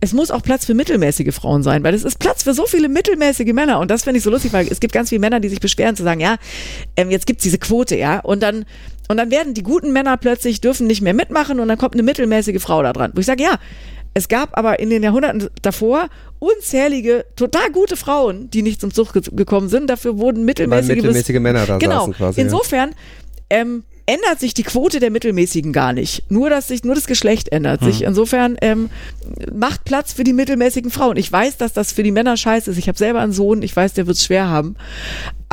[0.00, 2.88] Es muss auch Platz für mittelmäßige Frauen sein, weil es ist Platz für so viele
[2.88, 3.80] mittelmäßige Männer.
[3.80, 5.96] Und das finde ich so lustig, weil es gibt ganz viele Männer, die sich beschweren,
[5.96, 6.36] zu sagen, ja,
[6.96, 8.20] ähm, jetzt gibt's diese Quote, ja.
[8.20, 8.64] Und dann,
[9.08, 12.02] und dann werden die guten Männer plötzlich, dürfen nicht mehr mitmachen und dann kommt eine
[12.02, 13.12] mittelmäßige Frau da dran.
[13.14, 13.58] Wo ich sage, ja,
[14.14, 19.12] es gab aber in den Jahrhunderten davor unzählige, total gute Frauen, die nicht zum Zug
[19.12, 19.88] ge gekommen sind.
[19.90, 22.08] Dafür wurden mittelmäßige, mittelmäßige Männer da genau.
[22.08, 22.40] quasi.
[22.40, 22.94] Insofern
[23.50, 26.30] ähm, ändert sich die Quote der Mittelmäßigen gar nicht.
[26.30, 27.92] Nur, dass sich, nur das Geschlecht ändert hm.
[27.92, 28.02] sich.
[28.02, 28.90] Insofern ähm,
[29.52, 31.16] macht Platz für die mittelmäßigen Frauen.
[31.16, 32.78] Ich weiß, dass das für die Männer scheiße ist.
[32.78, 34.76] Ich habe selber einen Sohn, ich weiß, der wird es schwer haben.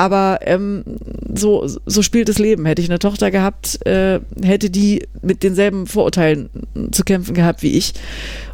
[0.02, 0.84] Aber ähm,
[1.32, 2.66] so, so spielt das Leben.
[2.66, 6.50] Hätte ich eine Tochter gehabt, äh, hätte die mit denselben Vorurteilen
[6.92, 7.94] zu kämpfen gehabt wie ich.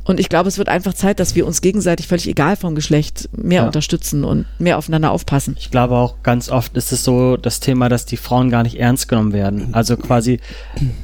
[0.03, 3.29] Und ich glaube, es wird einfach Zeit, dass wir uns gegenseitig völlig egal vom Geschlecht
[3.31, 3.65] mehr ja.
[3.65, 5.55] unterstützen und mehr aufeinander aufpassen.
[5.57, 8.77] Ich glaube auch ganz oft ist es so das Thema, dass die Frauen gar nicht
[8.77, 9.69] ernst genommen werden.
[9.71, 10.41] Also quasi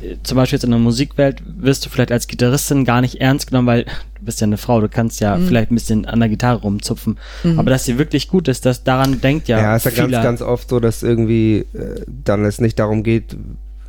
[0.02, 3.48] äh, zum Beispiel jetzt in der Musikwelt wirst du vielleicht als Gitarristin gar nicht ernst
[3.48, 3.86] genommen, weil
[4.24, 5.48] bist ja eine Frau, du kannst ja mhm.
[5.48, 7.18] vielleicht ein bisschen an der Gitarre rumzupfen.
[7.44, 7.60] Mhm.
[7.60, 9.60] Aber dass sie wirklich gut ist, dass daran denkt ja.
[9.60, 13.04] Ja, es ist ja ganz, ganz oft so, dass irgendwie äh, dann es nicht darum
[13.04, 13.38] geht,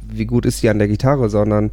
[0.06, 1.70] wie gut ist sie an der Gitarre, sondern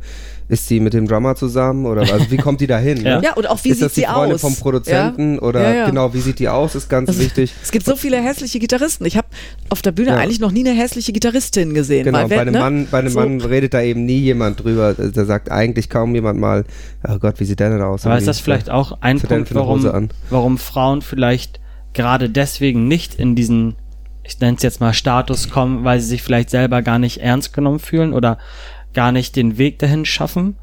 [0.51, 2.97] ist sie mit dem Drummer zusammen oder also wie kommt die da hin?
[3.05, 3.19] ja.
[3.19, 3.23] Ne?
[3.23, 4.41] ja, und auch wie ist sieht das die sie Freundin aus?
[4.41, 5.41] vom Produzenten ja?
[5.41, 7.53] oder ja, genau, wie sieht die aus, ist ganz also, wichtig.
[7.63, 9.05] Es gibt so viele hässliche Gitarristen.
[9.05, 9.27] Ich habe
[9.69, 12.03] auf der Bühne eigentlich noch nie eine hässliche Gitarristin gesehen.
[12.03, 12.59] Genau, bei einem, ne?
[12.59, 13.19] Mann, bei einem so.
[13.21, 14.93] Mann redet da eben nie jemand drüber.
[14.93, 16.65] Da sagt eigentlich kaum jemand mal,
[17.07, 18.05] oh Gott, wie sieht der denn aus?
[18.05, 21.61] Aber ist das vielleicht auch ein Punkt, warum, warum Frauen vielleicht
[21.93, 23.75] gerade deswegen nicht in diesen
[24.23, 27.53] ich nenne es jetzt mal Status kommen, weil sie sich vielleicht selber gar nicht ernst
[27.53, 28.37] genommen fühlen oder
[28.93, 30.55] gar nicht den Weg dahin schaffen?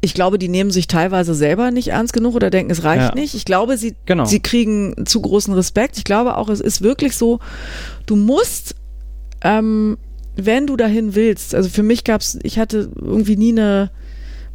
[0.00, 3.14] Ich glaube, die nehmen sich teilweise selber nicht ernst genug oder denken, es reicht ja.
[3.14, 3.34] nicht.
[3.34, 4.26] Ich glaube, sie, genau.
[4.26, 5.96] sie kriegen zu großen Respekt.
[5.96, 7.40] Ich glaube auch, es ist wirklich so,
[8.04, 8.74] du musst,
[9.40, 9.96] ähm,
[10.36, 13.90] wenn du dahin willst, also für mich gab es, ich hatte irgendwie nie eine,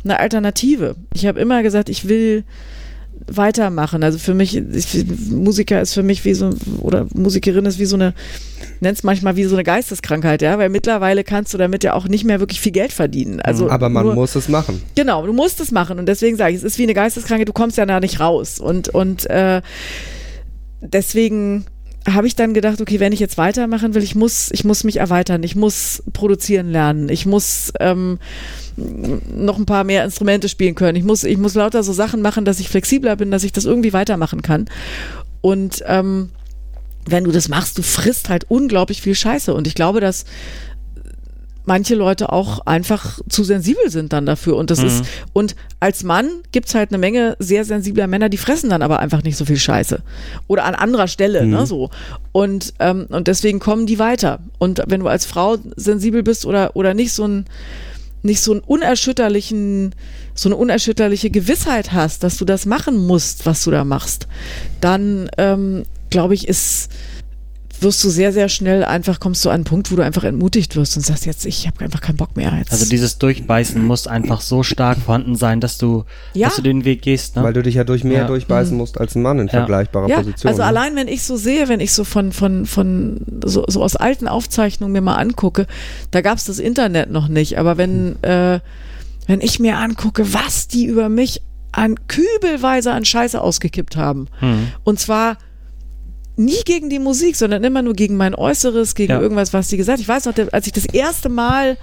[0.03, 0.95] eine Alternative.
[1.13, 2.43] Ich habe immer gesagt, ich will
[3.27, 4.03] weitermachen.
[4.03, 7.95] Also für mich, ich, Musiker ist für mich wie so, oder Musikerin ist wie so
[7.95, 8.13] eine,
[8.79, 12.23] nenn's manchmal wie so eine Geisteskrankheit, ja, weil mittlerweile kannst du damit ja auch nicht
[12.23, 13.39] mehr wirklich viel Geld verdienen.
[13.41, 14.81] Also Aber man nur, muss es machen.
[14.95, 17.53] Genau, du musst es machen und deswegen sage ich, es ist wie eine Geisteskrankheit, du
[17.53, 19.61] kommst ja da nicht raus und, und äh,
[20.81, 21.65] deswegen
[22.13, 24.97] habe ich dann gedacht, okay, wenn ich jetzt weitermachen will, ich muss, ich muss mich
[24.97, 28.19] erweitern, ich muss produzieren lernen, ich muss ähm,
[28.75, 32.45] noch ein paar mehr Instrumente spielen können, ich muss, ich muss lauter so Sachen machen,
[32.45, 34.65] dass ich flexibler bin, dass ich das irgendwie weitermachen kann.
[35.41, 36.29] Und ähm,
[37.05, 39.53] wenn du das machst, du frisst halt unglaublich viel Scheiße.
[39.53, 40.25] Und ich glaube, dass
[41.65, 44.55] manche Leute auch einfach zu sensibel sind dann dafür.
[44.55, 44.87] Und das Mhm.
[44.87, 48.99] ist, und als Mann gibt's halt eine Menge sehr sensibler Männer, die fressen dann aber
[48.99, 50.01] einfach nicht so viel Scheiße.
[50.47, 51.89] Oder an anderer Stelle, ne, so.
[52.31, 54.39] Und, ähm, und deswegen kommen die weiter.
[54.57, 57.45] Und wenn du als Frau sensibel bist oder, oder nicht so ein,
[58.23, 59.93] nicht so einen unerschütterlichen,
[60.35, 64.27] so eine unerschütterliche Gewissheit hast, dass du das machen musst, was du da machst,
[64.81, 66.91] dann ähm, glaube ich, ist
[67.83, 70.75] wirst du sehr, sehr schnell einfach, kommst du an einen Punkt, wo du einfach entmutigt
[70.75, 72.53] wirst und sagst jetzt, ich habe einfach keinen Bock mehr.
[72.57, 72.71] Jetzt.
[72.71, 76.47] Also dieses Durchbeißen muss einfach so stark vorhanden sein, dass du, Ja.
[76.47, 77.35] dass du den Weg gehst.
[77.35, 77.43] Ne?
[77.43, 78.27] Weil du dich ja durch mehr Ja.
[78.27, 79.53] durchbeißen musst als ein Mann in Ja.
[79.53, 80.49] vergleichbarer ja, Position.
[80.49, 80.67] also ne?
[80.67, 84.27] allein wenn ich so sehe, wenn ich so von, von, von so, so aus alten
[84.27, 85.67] Aufzeichnungen mir mal angucke,
[86.11, 88.59] da gab es das Internet noch nicht, aber wenn, äh,
[89.27, 94.27] wenn ich mir angucke, was die über mich an kübelweise an Scheiße ausgekippt haben.
[94.39, 94.69] Hm.
[94.83, 95.37] Und zwar
[96.39, 99.21] nie gegen die Musik, sondern immer nur gegen mein Äußeres, gegen Ja.
[99.21, 99.99] irgendwas, was die gesagt.
[99.99, 101.77] Ich weiß noch, als ich das erste Mal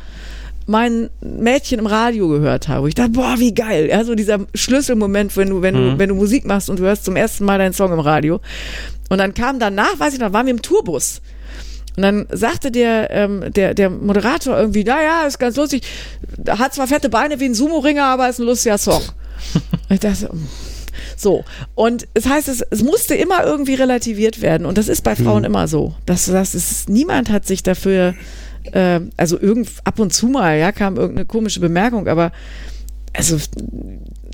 [0.67, 3.89] mein Mädchen im Radio gehört habe, ich dachte, boah, wie geil.
[3.91, 5.91] Ja, so dieser Schlüsselmoment, wenn du, wenn Mhm.
[5.93, 8.41] du, wenn du Musik machst und du hörst zum ersten Mal deinen Song im Radio.
[9.11, 11.21] Und dann kam danach, weiß ich noch, waren wir im Tourbus.
[11.97, 15.83] Und dann sagte der, ähm, der, der Moderator irgendwie, naja, ist ganz lustig,
[16.49, 19.03] hat zwar fette Beine wie ein Sumo-Ringer, aber ist ein lustiger Song.
[19.89, 20.49] Und ich dachte, mm.
[21.17, 21.45] So.
[21.75, 24.67] Und es heißt, es, es musste immer irgendwie relativiert werden.
[24.67, 25.95] Und das ist bei Frauen immer so.
[26.05, 28.15] Das, das ist, niemand hat sich dafür,
[28.73, 32.33] äh, also irgend, ab und zu mal, ja, kam irgendeine komische Bemerkung, aber
[33.15, 33.39] also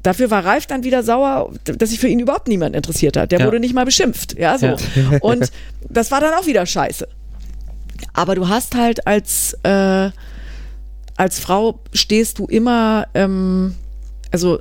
[0.02, 3.30] dafür war Ralf dann wieder sauer, dass sich für ihn überhaupt niemand interessiert hat.
[3.30, 3.46] Der Ja.
[3.46, 4.66] wurde nicht mal beschimpft, ja, so.
[4.66, 4.76] Ja.
[5.20, 5.52] Und
[5.88, 7.06] das war dann auch wieder scheiße.
[8.12, 10.10] Aber du hast halt als, äh,
[11.16, 13.76] als Frau stehst du immer, ähm,
[14.32, 14.58] also,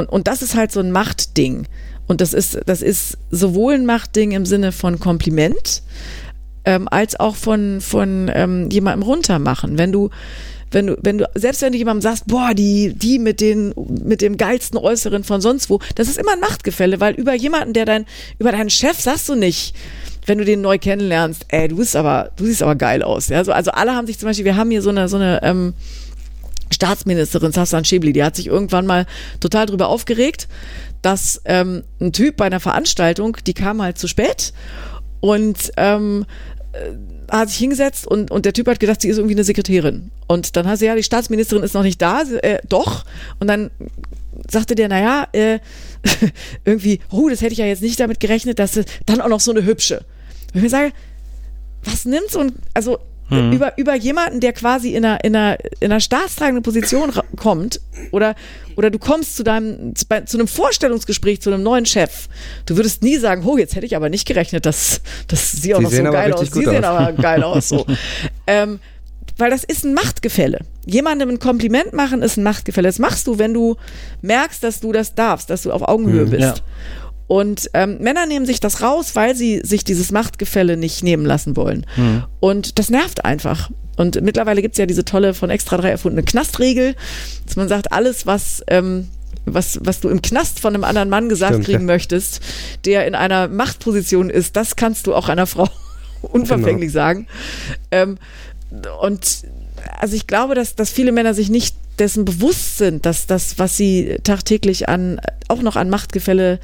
[0.00, 1.66] und, und das ist halt so ein Machtding.
[2.06, 5.82] Und das ist, das ist sowohl ein Machtding im Sinne von Kompliment,
[6.64, 9.78] ähm, als auch von, von ähm, jemandem runtermachen.
[9.78, 10.10] Wenn du,
[10.72, 14.22] wenn du, wenn du, selbst wenn du jemandem sagst, boah, die, die mit den, mit
[14.22, 17.84] dem geilsten Äußeren von sonst wo, das ist immer ein Machtgefälle, weil über jemanden, der
[17.84, 18.06] dein,
[18.38, 19.76] über deinen Chef sagst du nicht,
[20.26, 23.28] wenn du den neu kennenlernst, ey, du bist aber, du siehst aber geil aus.
[23.28, 25.40] Ja, so, also alle haben sich zum Beispiel, wir haben hier so eine, so eine,
[25.42, 25.74] ähm,
[26.72, 29.06] Staatsministerin Safsan Schäbli, die hat sich irgendwann mal
[29.40, 30.48] total drüber aufgeregt,
[31.02, 34.52] dass ähm, ein Typ bei einer Veranstaltung, die kam halt zu spät
[35.20, 36.26] und ähm,
[36.72, 36.92] äh,
[37.30, 40.10] hat sich hingesetzt und, und der Typ hat gedacht, sie ist irgendwie eine Sekretärin.
[40.26, 43.04] Und dann hat sie, ja, die Staatsministerin ist noch nicht da, äh, doch.
[43.38, 43.70] Und dann
[44.48, 45.58] sagte der, naja, äh,
[46.64, 49.40] irgendwie, oh, das hätte ich ja jetzt nicht damit gerechnet, dass sie dann auch noch
[49.40, 49.98] so eine hübsche.
[49.98, 50.92] Und ich mir sage,
[51.84, 52.98] was nimmt so ein, also
[53.30, 53.52] Mhm.
[53.52, 58.34] über, über jemanden, der quasi in einer, in einer, in einer staatstragenden Position kommt oder,
[58.76, 62.28] oder du kommst zu deinem, zu, einem Vorstellungsgespräch, zu einem neuen Chef.
[62.66, 65.78] Du würdest nie sagen, oh, jetzt hätte ich aber nicht gerechnet, dass, dass sie auch
[65.78, 66.50] Sie noch so sehen geil aus.
[66.50, 66.84] Sie sehen aus.
[66.84, 67.86] aber geil aus, so.
[68.46, 68.80] ähm,
[69.38, 70.58] weil das ist ein Machtgefälle.
[70.86, 72.88] Jemandem ein Kompliment machen ist ein Machtgefälle.
[72.88, 73.76] Das machst du, wenn du
[74.22, 76.30] merkst, dass du das darfst, dass du auf Augenhöhe Mhm.
[76.30, 76.42] bist.
[76.42, 76.54] Ja.
[77.30, 81.54] Und ähm, Männer nehmen sich das raus, weil sie sich dieses Machtgefälle nicht nehmen lassen
[81.54, 81.86] wollen.
[82.40, 83.70] Und das nervt einfach.
[83.96, 86.96] Und mittlerweile gibt's ja diese tolle von Extra 3 erfundene Knastregel,
[87.46, 89.06] dass man sagt, alles, was, ähm,
[89.44, 91.86] was, was du im Knast von einem anderen Mann gesagt Stimmt, kriegen ja.
[91.86, 92.40] möchtest,
[92.84, 95.68] der in einer Machtposition ist, das kannst du auch einer Frau
[96.22, 97.28] unverfänglich sagen.
[97.92, 98.18] Ähm,
[99.00, 99.44] und
[100.00, 103.76] also ich glaube, dass, dass viele Männer sich nicht dessen bewusst sind, dass das, was
[103.76, 106.58] sie tagtäglich an, auch noch an Machtgefälle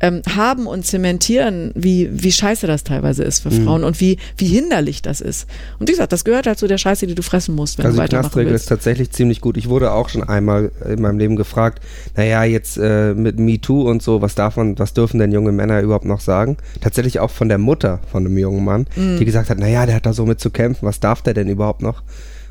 [0.00, 4.46] ähm, haben und zementieren, wie, wie scheiße das teilweise ist für Frauen und wie, wie
[4.46, 5.48] hinderlich das ist.
[5.78, 7.96] Und wie gesagt, das gehört halt zu der Scheiße, die du fressen musst, wenn Also
[7.96, 8.68] du die weitermachen Knastregel ist willst.
[8.68, 9.56] tatsächlich ziemlich gut.
[9.56, 11.82] Ich wurde auch schon einmal in meinem Leben gefragt,
[12.16, 15.80] naja, jetzt äh, mit MeToo und so, was darf man, was dürfen denn junge Männer
[15.80, 16.56] überhaupt noch sagen?
[16.80, 19.18] Tatsächlich auch von der Mutter von einem jungen Mann, Mhm.
[19.18, 21.48] die gesagt hat, naja, der hat da so mit zu kämpfen, was darf der denn
[21.48, 22.02] überhaupt noch?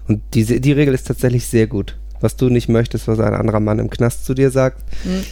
[0.07, 1.97] Und diese, die Regel ist tatsächlich sehr gut.
[2.25, 4.81] Was du nicht möchtest, was ein anderer Mann im Knast zu dir sagt.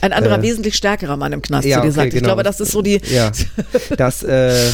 [0.02, 2.08] Ein anderer, äh, wesentlich stärkerer Mann im Knast ja, zu dir okay, sagt.
[2.10, 2.28] Ich genau.
[2.28, 3.32] glaube, das ist so die, Ja,
[3.98, 4.70] das, äh,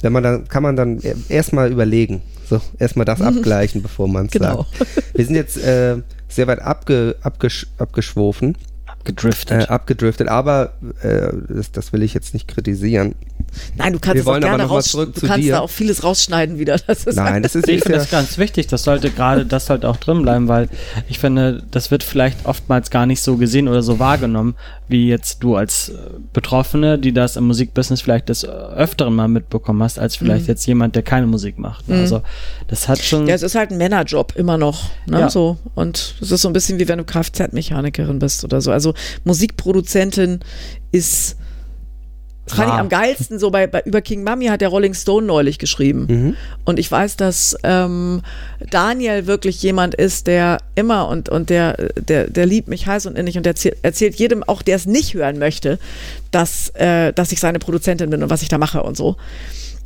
[0.00, 2.22] wenn man dann, kann man dann erstmal überlegen.
[2.48, 4.64] So, erstmal das abgleichen, bevor man es Genau.
[4.78, 4.96] sagt.
[5.12, 9.68] Wir sind jetzt äh, sehr weit abge, abgesch, abgeschwofen, äh, Gedriftet.
[9.68, 13.14] abgedriftet, aber äh, das, das will ich jetzt nicht kritisieren.
[13.76, 15.52] Nein, du kannst Wir es auch gerne raus, zurück du zu kannst dir.
[15.54, 16.78] da auch vieles rausschneiden wieder.
[16.86, 19.88] Das ist Nein, das ist, Ich finde das ganz wichtig, das sollte gerade, das sollte
[19.88, 20.68] auch drin bleiben, weil
[21.08, 24.54] ich finde, das wird vielleicht oftmals gar nicht so gesehen oder so wahrgenommen,
[24.88, 25.92] wie jetzt du als äh,
[26.32, 30.94] Betroffene, die das im Musikbusiness vielleicht des Öfteren mal mitbekommen hast, als vielleicht jetzt jemand,
[30.94, 31.88] der keine Musik macht.
[31.88, 32.00] ne?
[32.00, 32.22] Also
[32.68, 33.26] das hat schon.
[33.26, 35.20] Ja, es ist halt ein Männerjob immer noch, ne?
[35.20, 35.30] Ja.
[35.30, 38.70] So und es ist so ein bisschen wie wenn du Kfz-Mechanikerin bist oder so.
[38.70, 40.40] Also Musikproduzentin
[40.92, 41.36] ist
[42.46, 45.26] Das fand ich am geilsten, so bei, bei über King Mummy hat der Rolling Stone
[45.26, 46.06] neulich geschrieben.
[46.08, 46.36] Mhm.
[46.64, 48.20] Und ich weiß, dass ähm,
[48.70, 53.16] Daniel wirklich jemand ist, der immer und, und der, der, der liebt mich heiß und
[53.16, 55.78] innig und erzählt, erzählt jedem, auch der es nicht hören möchte,
[56.30, 59.16] dass, äh, dass ich seine Produzentin bin und was ich da mache und so.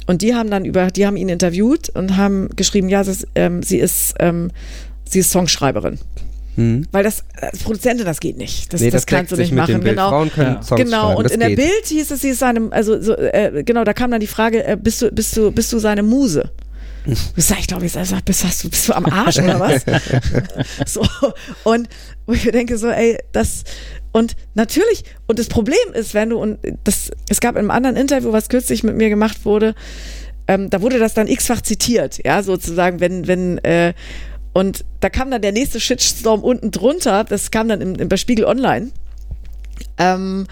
[0.06, 3.62] Und die haben dann über, die haben ihn interviewt und haben geschrieben, ja, ist, ähm,
[3.62, 4.50] sie ist, ähm,
[5.04, 5.98] sie ist Songschreiberin.
[6.58, 6.86] Hm.
[6.90, 8.72] Weil das, als Produzentin, das geht nicht.
[8.72, 9.80] Das, Nee, das, das, kannst du nicht machen.
[9.80, 10.08] Genau.
[10.08, 10.62] Frauen können Ja.
[10.62, 11.16] Songs Genau, schreiben.
[11.18, 11.58] und das in der geht.
[11.58, 14.64] Bild hieß es, sie ist seine, also so, äh, genau, da kam dann die Frage,
[14.66, 16.50] äh, bist du, bist du, bist du seine Muse?
[17.36, 19.82] Ich sag, ich glaube, ich sag, bist, hast du, bist du am Arsch oder was?
[20.92, 21.06] so,
[21.64, 21.88] und
[22.26, 23.62] wo ich mir denke, so, ey, das,
[24.12, 27.96] und natürlich, und das Problem ist, wenn du, und das, es gab in einem anderen
[27.96, 29.74] Interview, was kürzlich mit mir gemacht wurde,
[30.48, 33.94] ähm, da wurde das dann x-fach zitiert, ja, sozusagen, wenn, wenn, äh,
[34.52, 38.16] und da kam dann der nächste Shitstorm unten drunter, das kam dann im, im, bei
[38.16, 38.90] Spiegel Online.
[39.98, 40.46] Ähm,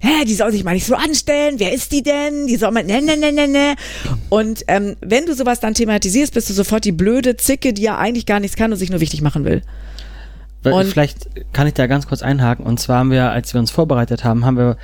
[0.00, 2.46] hä, die soll sich mal nicht so anstellen, wer ist die denn?
[2.46, 3.74] Die soll mal, ne, ne, ne, ne, ne.
[4.28, 7.98] Und ähm, wenn du sowas dann thematisierst, bist du sofort die blöde Zicke, die ja
[7.98, 9.62] eigentlich gar nichts kann und sich nur wichtig machen will.
[10.64, 12.64] Und- Vielleicht kann ich da ganz kurz einhaken.
[12.64, 14.76] Und zwar haben wir, als wir uns vorbereitet haben, haben wir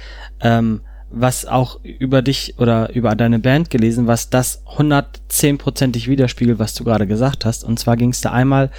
[0.42, 6.74] ähm, was auch über dich oder über deine Band gelesen, was das 110%ig widerspiegelt, was
[6.74, 7.64] du gerade gesagt hast.
[7.64, 8.70] Und zwar ging es da einmal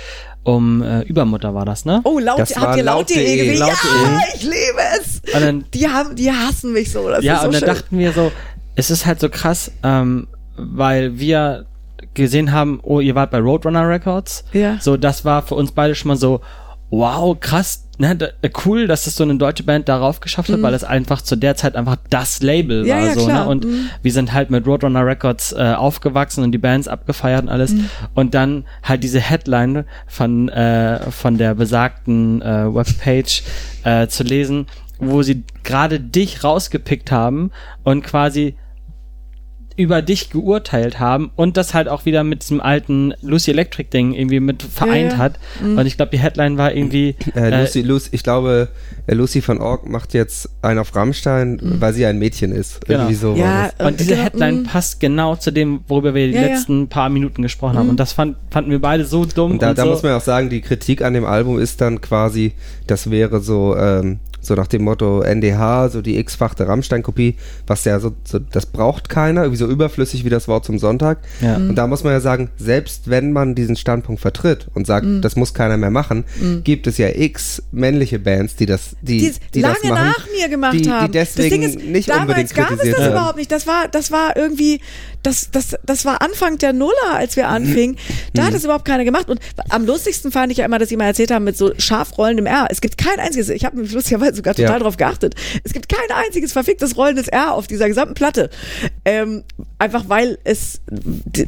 [0.44, 2.02] um äh, Übermutter war das, ne?
[2.04, 3.38] Oh, laut, Das habt war ihr laut.de laut.de.
[3.38, 3.60] gewählt?
[3.60, 4.36] Ja, Laut.de.
[4.36, 5.22] ich liebe es.
[5.36, 7.08] Und dann, Die haben, die hassen mich so.
[7.10, 7.68] Das ja, ist so und dann schön.
[7.76, 8.32] dachten wir so,
[8.76, 11.66] es ist halt so krass, ähm, weil wir
[12.14, 14.44] gesehen haben, oh, ihr wart bei Roadrunner Records.
[14.54, 14.78] Ja.
[14.82, 16.42] So, das war für uns beide schon mal so,
[16.90, 20.62] wow, krass, ne, da, äh, cool, dass das so eine deutsche Band darauf geschafft hat,
[20.62, 22.88] weil das einfach zu der Zeit einfach das Label Mhm.
[22.88, 23.06] Ja, war.
[23.06, 23.44] ja, so, klar.
[23.46, 23.50] Ne?
[23.50, 23.90] Und Mhm.
[24.02, 27.72] wir sind halt mit Roadrunner Records äh, aufgewachsen und die Bands abgefeiert und alles.
[27.74, 27.90] Mhm.
[28.16, 33.44] Und dann halt diese Headline von, äh, von der besagten äh, Webpage
[33.84, 34.66] äh, zu lesen,
[35.00, 37.52] wo sie gerade dich rausgepickt haben
[37.84, 38.56] und quasi
[39.82, 44.14] über dich geurteilt haben und das halt auch wieder mit diesem alten Lucy Electric Ding
[44.14, 45.18] irgendwie mit vereint ja.
[45.18, 45.40] hat.
[45.62, 48.70] Und ich glaube, die Headline war irgendwie Äh, Lucy, Lucy, ich glaube,
[49.08, 52.86] äh, Lucy von Org macht jetzt einen auf Rammstein, weil sie ein Mädchen ist.
[52.86, 53.02] Genau.
[53.02, 53.72] Irgendwie so Ja.
[53.80, 56.48] Und diese Headline passt genau zu dem, worüber wir die Ja, ja.
[56.48, 57.90] letzten paar Minuten gesprochen haben.
[57.90, 59.52] Und das fand, fanden wir beide so dumm.
[59.52, 61.82] Und da, und da so, muss man auch sagen, die Kritik an dem Album ist
[61.82, 62.54] dann quasi,
[62.88, 67.36] das wäre so, ähm, so nach dem Motto NDH, so die x-fachte Rammstein-Kopie,
[67.68, 71.20] was ja so, so, das braucht keiner, irgendwie so überflüssig wie das Wort zum Sonntag.
[71.42, 71.56] Ja.
[71.58, 75.36] Und da muss man ja sagen, selbst wenn man diesen Standpunkt vertritt und sagt, das
[75.36, 76.26] muss keiner mehr machen,
[76.64, 80.28] gibt es ja x männliche Bands, die das, die, die, die lange das machen, nach
[80.38, 81.06] mir gemacht die, haben.
[81.08, 83.12] die deswegen das Ding ist, nicht damals unbedingt gab es das werden.
[83.12, 83.52] überhaupt nicht.
[83.52, 84.82] Das war, das war irgendwie,
[85.24, 87.98] das, das, das war Anfang der Nuller, als wir anfingen.
[88.34, 88.46] Da Mhm.
[88.48, 89.30] hat es überhaupt keiner gemacht.
[89.30, 92.18] Und am lustigsten fand ich ja immer, dass sie mal erzählt haben mit so scharf
[92.18, 92.68] rollendem R.
[92.70, 94.80] Es gibt kein einziges, ich habe mich lustigerweise sogar total Ja.
[94.80, 95.36] drauf geachtet.
[95.64, 98.50] Es gibt kein einziges verficktes rollendes R auf dieser gesamten Platte.
[99.06, 99.44] Ähm,
[99.78, 100.82] einfach weil es,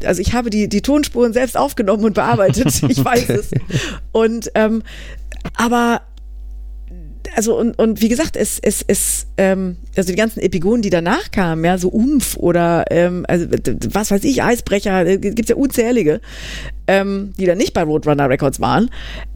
[0.06, 2.82] also ich habe die, die Tonspuren selbst aufgenommen und bearbeitet.
[2.88, 3.52] ich weiß es.
[4.12, 4.84] Und, ähm,
[5.56, 6.02] aber
[7.36, 11.32] also und, und wie gesagt, es, es, es, ähm, also die ganzen Epigonen, die danach
[11.32, 13.48] kamen, ja, so Umf oder ähm, also
[13.92, 16.22] was weiß ich, Eisbrecher, äh, gibt's ja unzählige,
[16.88, 18.90] ähm, die dann nicht bei Roadrunner Records waren.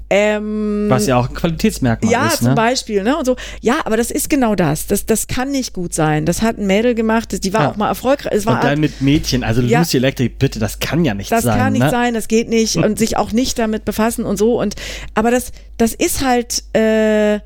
[0.10, 2.38] Ähm, was ja auch ein Qualitätsmerkmal ja, ist.
[2.38, 2.56] zum Ne?
[2.56, 3.18] Beispiel, ne?
[3.18, 3.36] Und so.
[3.60, 4.88] Ja, aber das ist genau das.
[4.88, 6.26] Das, das kann nicht gut sein.
[6.26, 7.72] Das hat ein Mädel gemacht, das- die war Ja.
[7.72, 8.32] auch mal erfolgreich.
[8.34, 9.80] Es war Und dann mit Mädchen, also Ja.
[9.80, 11.58] Lucy Electric, bitte, das kann ja nicht das sein.
[11.60, 11.90] kann nicht ne?
[11.90, 14.76] sein, das geht nicht und sich auch nicht damit befassen und so und
[15.14, 17.40] aber das das ist halt äh,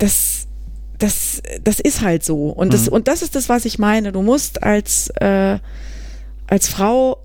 [0.00, 0.48] das
[0.98, 2.48] das das ist halt so.
[2.48, 2.94] Und das Mhm.
[2.94, 4.10] und das ist das was ich meine.
[4.12, 5.58] Du musst als äh,
[6.48, 7.22] als Frau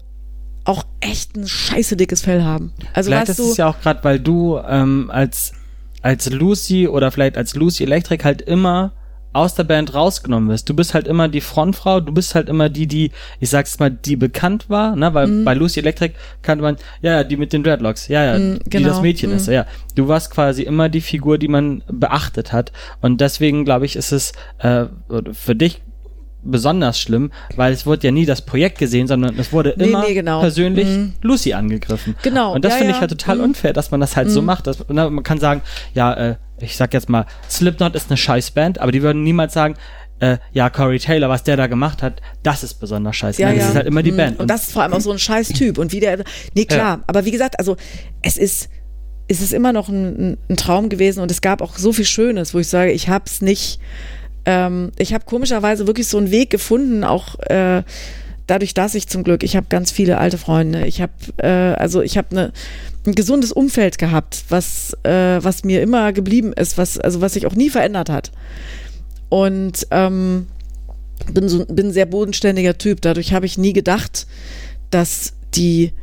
[0.66, 2.74] auch echt ein scheiße dickes Fell haben.
[2.94, 5.54] Also vielleicht weißt ist du es ja auch gerade, weil du ähm, als,
[6.02, 8.94] als Lucy oder vielleicht als Lucy Electric halt immer
[9.36, 10.70] aus der Band rausgenommen wirst.
[10.70, 13.90] Du bist halt immer die Frontfrau, du bist halt immer die, die, ich sag's mal,
[13.92, 15.14] die bekannt war, ne?
[15.14, 15.46] Weil Mhm.
[15.46, 18.70] bei Lucy Electric kannte man, ja, ja, die mit den Dreadlocks, ja, ja, Mhm, die
[18.70, 18.88] genau.
[18.90, 19.66] das Mädchen ist, ja.
[19.96, 22.72] Du warst quasi immer die Figur, die man beachtet hat.
[23.02, 24.86] Und deswegen, glaube ich, ist es äh,
[25.34, 25.82] für dich
[26.46, 30.06] besonders schlimm, weil es wurde ja nie das Projekt gesehen, sondern es wurde Nee, immer
[30.08, 30.40] nee, genau.
[30.42, 31.14] persönlich Mhm.
[31.22, 32.16] Lucy angegriffen.
[32.24, 32.96] Genau, Und das ja, finde ja.
[32.98, 33.44] ich halt total Mhm.
[33.44, 34.68] unfair, dass man das halt so macht.
[34.68, 35.62] Dass, na, man kann sagen,
[35.94, 39.54] ja, äh, ich sag jetzt mal, Slipknot ist eine scheiß Band, aber die würden niemals
[39.54, 39.76] sagen,
[40.20, 43.42] äh, ja, Corey Taylor, was der da gemacht hat, das ist besonders scheiße.
[43.42, 43.62] Ja, Nein, ja.
[43.64, 44.18] Das ist halt immer die Mhm.
[44.18, 44.40] Band.
[44.40, 45.78] Und das ist vor allem auch so ein scheiß Typ.
[45.78, 46.24] Und wie der,
[46.54, 47.04] nee, klar.
[47.08, 47.76] Aber wie gesagt, also,
[48.22, 48.70] es ist,
[49.28, 52.06] es ist immer noch ein, ein- ein Traum gewesen und es gab auch so viel
[52.06, 53.80] Schönes, wo ich sage, ich hab's nicht,
[54.46, 57.84] ähm, ich habe komischerweise wirklich so einen Weg gefunden, auch, äh,
[58.48, 62.02] dadurch, dass ich zum Glück, ich habe ganz viele alte Freunde, ich habe, äh, also
[62.02, 62.52] ich habe
[63.06, 67.48] ein gesundes Umfeld gehabt, was, äh, was mir immer geblieben ist, was, also was sich
[67.48, 68.32] auch nie verändert hat.
[69.30, 70.48] Und ähm,
[71.32, 73.02] bin so bin ein sehr bodenständiger Typ.
[73.02, 74.28] Dadurch habe ich nie gedacht,
[74.92, 75.94] dass die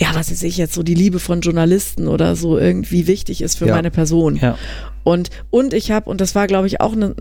[0.00, 3.56] ja, was weiß ich jetzt, so die Liebe von Journalisten oder so irgendwie wichtig ist
[3.58, 3.74] für Ja.
[3.74, 4.36] meine Person.
[4.36, 4.56] Ja.
[5.04, 7.14] Und, und ich habe, und das war, glaube ich, auch ne,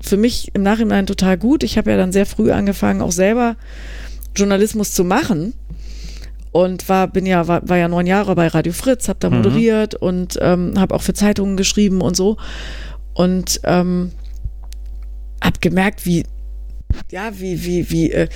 [0.00, 3.56] für mich im Nachhinein total gut, ich habe ja dann sehr früh angefangen, auch selber
[4.36, 5.54] Journalismus zu machen.
[6.52, 9.36] Und war, bin ja, war, war ja neun Jahre bei Radio Fritz, habe da Mhm.
[9.38, 12.36] moderiert und ähm, habe auch für Zeitungen geschrieben und so.
[13.12, 14.12] Und ähm,
[15.42, 16.24] habe gemerkt, wie,
[17.10, 18.28] ja, wie, wie, wie, äh,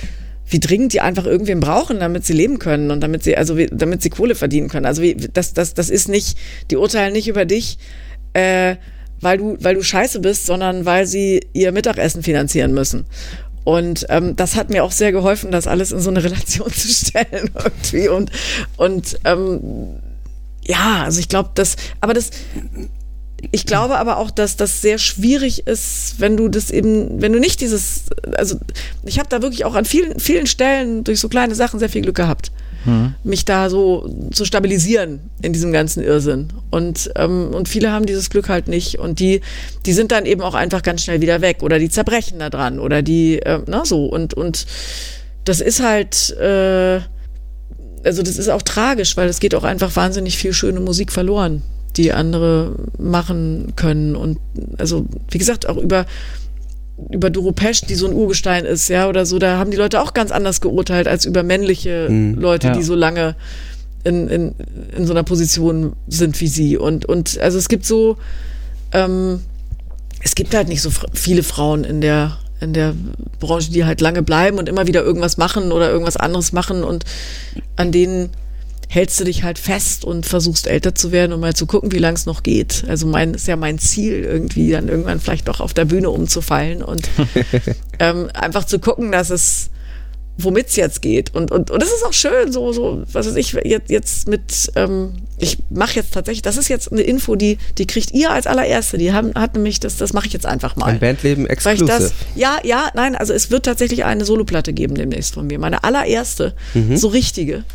[0.49, 3.67] wie dringend die einfach irgendwen brauchen, damit sie leben können und damit sie, also wie,
[3.71, 4.85] damit sie Kohle verdienen können.
[4.85, 6.37] Also wie, das, das, das ist nicht,
[6.71, 7.77] die urteilen nicht über dich,
[8.33, 8.75] äh,
[9.21, 13.05] weil du, weil du scheiße bist, sondern weil sie ihr Mittagessen finanzieren müssen.
[13.63, 16.87] Und ähm, das hat mir auch sehr geholfen, das alles in so eine Relation zu
[16.87, 18.07] stellen irgendwie.
[18.07, 18.31] Und,
[18.77, 19.99] und ähm,
[20.65, 22.31] ja, also ich glaube, das, aber das,
[23.51, 27.39] ich glaube aber auch, dass das sehr schwierig ist, wenn du das eben, wenn du
[27.39, 28.03] nicht dieses,
[28.35, 28.57] also
[29.05, 32.01] ich habe da wirklich auch an vielen, vielen Stellen durch so kleine Sachen sehr viel
[32.01, 32.51] Glück gehabt,
[33.23, 36.47] mich da so zu stabilisieren in diesem ganzen Irrsinn.
[36.69, 39.41] Und, ähm, und viele haben dieses Glück halt nicht und die,
[39.85, 42.79] die sind dann eben auch einfach ganz schnell wieder weg oder die zerbrechen da dran
[42.79, 44.05] oder die, äh, na so.
[44.05, 44.65] Und, und
[45.43, 47.01] das ist halt, äh,
[48.03, 51.63] also das ist auch tragisch, weil es geht auch einfach wahnsinnig viel schöne Musik verloren,
[51.99, 54.15] die andere machen können.
[54.15, 54.39] Und
[54.77, 56.05] also, wie gesagt, auch über,
[57.11, 60.01] über Doro Pesch, die so ein Urgestein ist, ja, oder so, da haben die Leute
[60.01, 62.73] auch ganz anders geurteilt als über männliche Leute, Ja.
[62.73, 63.35] die so lange
[64.05, 64.55] in, in,
[64.95, 66.77] in so einer Position sind wie sie.
[66.77, 68.15] Und, und also es gibt so,
[68.93, 69.41] ähm,
[70.23, 72.93] es gibt halt nicht so viele Frauen in der in der
[73.39, 77.05] Branche, die halt lange bleiben und immer wieder irgendwas machen oder irgendwas anderes machen und
[77.77, 78.31] an denen
[78.91, 81.99] hältst du dich halt fest und versuchst älter zu werden und mal zu gucken, wie
[81.99, 82.83] lang es noch geht.
[82.87, 86.81] Also mein ist ja mein Ziel irgendwie dann irgendwann vielleicht doch auf der Bühne umzufallen
[86.81, 87.07] und
[87.99, 89.69] ähm, einfach zu gucken, dass es
[90.43, 91.35] womit es jetzt geht.
[91.35, 94.71] Und, und, und das ist auch schön, so, so, was weiß ich, jetzt, jetzt mit,
[94.75, 98.47] ähm, ich mache jetzt tatsächlich, das ist jetzt eine Info, die, die kriegt ihr als
[98.47, 98.97] allererste.
[98.97, 100.85] Die haben, hat nämlich, das, das mache ich jetzt einfach mal.
[100.85, 101.85] Ein Bandleben Exclusive.
[101.85, 105.59] das, ja, ja, nein, also es wird tatsächlich eine Soloplatte geben demnächst von mir.
[105.59, 106.55] Meine allererste,
[106.95, 107.65] so richtige.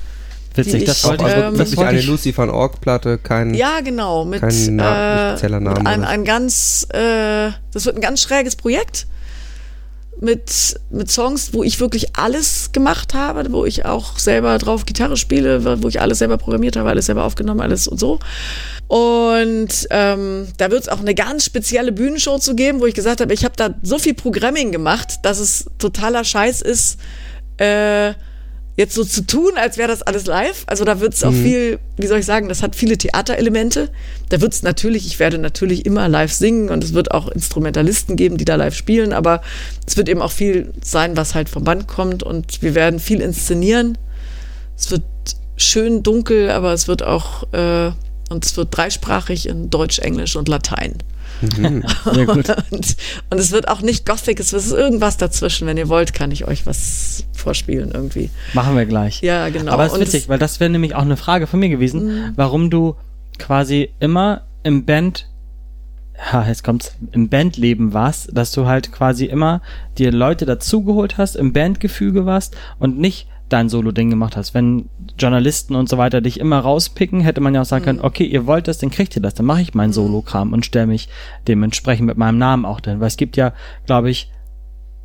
[0.55, 3.55] Witzig, das wollte ich, ähm, also das wirklich eine ich Lucy van Org Platte, kein
[3.55, 8.01] Ja, genau, mit Kein Na- äh, spezieller Name ein, ein ganz, äh, das wird ein
[8.01, 9.07] ganz schräges Projekt
[10.21, 15.17] mit, mit Songs, wo ich wirklich alles gemacht habe, wo ich auch selber drauf Gitarre
[15.17, 18.21] spiele, wo ich alles selber programmiert habe, alles selber aufgenommen, alles und so.
[18.87, 23.21] Und ähm, da wird es auch eine ganz spezielle Bühnenshow zu geben, wo ich gesagt
[23.21, 26.99] habe, ich habe da so viel Programming gemacht, dass es totaler Scheiß ist,
[27.59, 28.13] äh,
[28.77, 30.65] jetzt so zu tun, als wäre das alles live.
[30.67, 33.91] Also da wird es auch viel, wie soll ich sagen, das hat viele Theaterelemente.
[34.31, 38.17] Da wird es natürlich, ich werde natürlich immer live singen und es wird auch Instrumentalisten
[38.17, 39.43] geben, die da live spielen, aber
[39.87, 43.21] es wird eben auch viel sein, was halt vom Band kommt und wir werden viel
[43.21, 43.97] inszenieren.
[44.77, 45.05] Es wird
[45.57, 47.93] schön dunkel, aber es wird auch, äh,
[48.31, 50.95] und es wird dreisprachig in Deutsch, Englisch und Latein.
[52.13, 52.49] sehr gut.
[52.71, 52.97] Und,
[53.31, 55.67] und es wird auch nicht Gothic, es ist irgendwas dazwischen.
[55.67, 58.31] Wenn ihr wollt, kann ich euch was vorspielen irgendwie.
[58.53, 59.21] Machen wir gleich.
[59.23, 59.73] Ja, genau.
[59.73, 62.33] Aber es ist Und witzig, weil das wäre nämlich auch eine Frage von mir gewesen,
[62.37, 62.97] warum du
[63.39, 65.29] quasi immer im Band,
[66.19, 69.61] ha, jetzt kommt's, im Bandleben warst, dass du halt quasi immer
[69.99, 74.55] dir Leute dazugeholt hast, im Bandgefüge warst und nicht dein Solo-Ding gemacht hast.
[74.55, 74.89] Wenn
[75.19, 78.47] Journalisten und so weiter dich immer rauspicken, hätte man ja auch sagen können, okay, ihr
[78.47, 81.09] wollt das, dann kriegt ihr das, dann mache ich meinen Solo-Kram und stelle mich
[81.47, 83.01] dementsprechend mit meinem Namen auch dahin.
[83.01, 83.53] Weil es gibt ja,
[83.87, 84.31] glaube ich,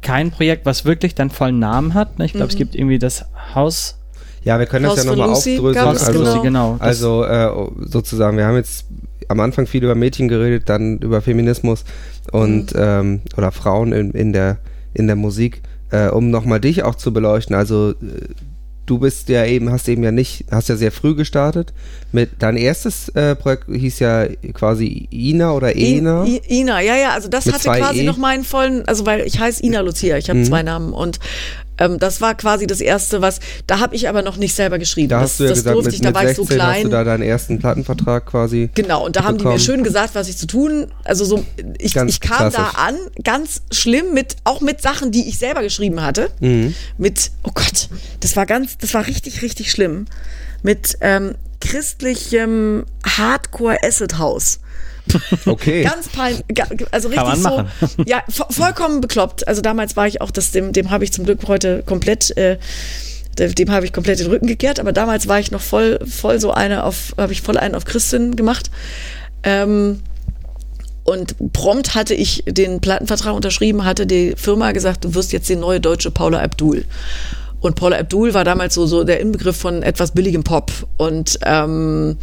[0.02, 2.18] kein Projekt, was wirklich deinen vollen Namen hat.
[2.20, 2.26] ne?
[2.26, 4.00] Ich glaube, es gibt irgendwie das Haus
[4.46, 5.86] Ja, wir können das Haus ja von nochmal Lucy aufdröseln.
[5.86, 6.42] gab es, Also, genau.
[6.42, 6.74] genau.
[6.80, 7.50] Das- also äh,
[7.90, 8.86] sozusagen, wir haben jetzt
[9.28, 11.84] am Anfang viel über Mädchen geredet, dann über Feminismus
[12.32, 12.80] und Mhm.
[12.82, 14.60] ähm, oder Frauen in, in der
[14.94, 15.62] in der Musik,
[15.92, 17.56] äh, um nochmal dich auch zu beleuchten.
[17.56, 17.96] Also äh,
[18.90, 21.74] du bist ja eben, hast eben ja nicht, hast ja sehr früh gestartet.
[22.12, 26.26] Mit dein erstes äh, Projekt hieß ja quasi Ina oder Ena.
[26.26, 28.04] I, I, Ina, ja, ja, also das hatte quasi E?
[28.04, 31.20] noch meinen vollen, also weil ich heiße Ina Lucia, ich habe zwei Namen und
[31.80, 35.10] ähm, das war quasi das erste, was, da habe ich aber noch nicht selber geschrieben.
[35.10, 36.46] da das hast du ja das gesagt, durfte mit, ich, da mit war ich 16
[36.46, 36.76] so klein.
[36.76, 38.70] hast du da deinen ersten Plattenvertrag quasi.
[38.76, 39.60] Genau, und da haben die mir bekommen.
[39.60, 40.88] schön gesagt, was ich zu tun.
[41.04, 41.46] Also so,
[41.80, 42.74] ich, Ganz ich kam klassisch.
[42.76, 46.30] da an, ganz schlimm mit, auch mit Sachen, die ich selber geschrieben hatte.
[46.40, 46.76] Mhm.
[46.98, 50.06] Mit, oh Gott, das war ganz, das war richtig, richtig schlimm.
[50.62, 54.60] Mit ähm, christlichem Hardcore Acid House.
[55.45, 55.84] Okay.
[55.84, 56.43] Ganz peinlich,
[56.91, 57.66] also richtig so,
[58.05, 59.47] ja, vo vollkommen bekloppt.
[59.47, 62.57] Also damals war ich auch, das, dem, dem habe ich zum Glück heute komplett, äh,
[63.38, 66.39] dem, dem habe ich komplett den Rücken gekehrt, aber damals war ich noch voll, voll
[66.39, 68.70] so eine auf, habe ich voll einen auf Christin gemacht.
[69.43, 70.01] Ähm,
[71.05, 75.55] Und prompt hatte ich den Plattenvertrag unterschrieben, hatte die Firma gesagt, du wirst jetzt die
[75.55, 76.86] neue deutsche Paula Abdul.
[77.62, 80.72] Und Paula Abdul war damals so, so der Inbegriff von etwas billigem Pop.
[80.97, 82.18] Und ähm,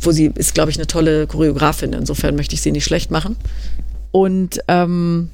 [0.00, 1.92] wo sie ist, glaube ich, eine tolle Choreografin.
[1.92, 3.36] Insofern möchte ich sie nicht schlecht machen.
[4.12, 5.30] Und ähm,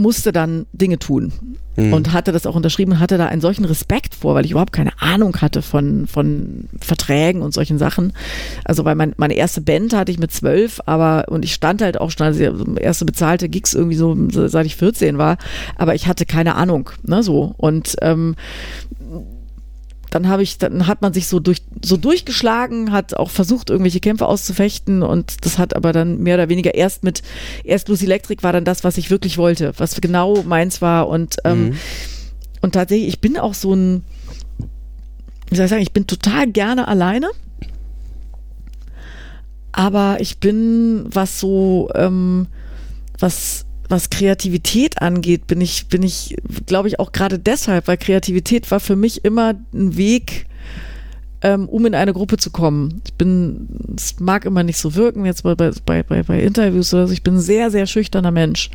[0.00, 1.32] musste dann Dinge tun
[1.76, 1.92] mhm.
[1.92, 4.72] und hatte das auch unterschrieben und hatte da einen solchen Respekt vor, weil ich überhaupt
[4.72, 8.14] keine Ahnung hatte von, von Verträgen und solchen Sachen.
[8.64, 12.00] Also weil mein, meine erste Band hatte ich mit zwölf, aber und ich stand halt
[12.00, 12.42] auch schon, also
[12.76, 15.36] erste bezahlte Gigs irgendwie so, seit ich 14 war,
[15.76, 17.54] aber ich hatte keine Ahnung, ne, so.
[17.58, 18.36] Und ähm,
[20.10, 24.00] dann habe ich, dann hat man sich so durch, so durchgeschlagen, hat auch versucht, irgendwelche
[24.00, 27.22] Kämpfe auszufechten und das hat aber dann mehr oder weniger erst mit,
[27.64, 31.36] erst Lucy Electric war dann das, was ich wirklich wollte, was genau meins war und,
[31.44, 31.78] ähm, mhm.
[32.60, 34.04] und tatsächlich, ich bin auch so ein,
[35.48, 37.30] wie soll ich sagen, ich bin total gerne alleine,
[39.72, 42.48] aber ich bin, was so, ähm,
[43.18, 46.36] was was Kreativität angeht, bin ich, bin ich,
[46.66, 50.46] glaube ich, auch gerade deshalb, weil Kreativität war für mich immer ein Weg,
[51.42, 53.00] ähm, um in eine Gruppe zu kommen.
[53.06, 57.06] Ich bin, es mag immer nicht so wirken, jetzt bei, bei, bei, bei Interviews oder
[57.06, 58.70] so, ich bin ein sehr, sehr schüchterner Mensch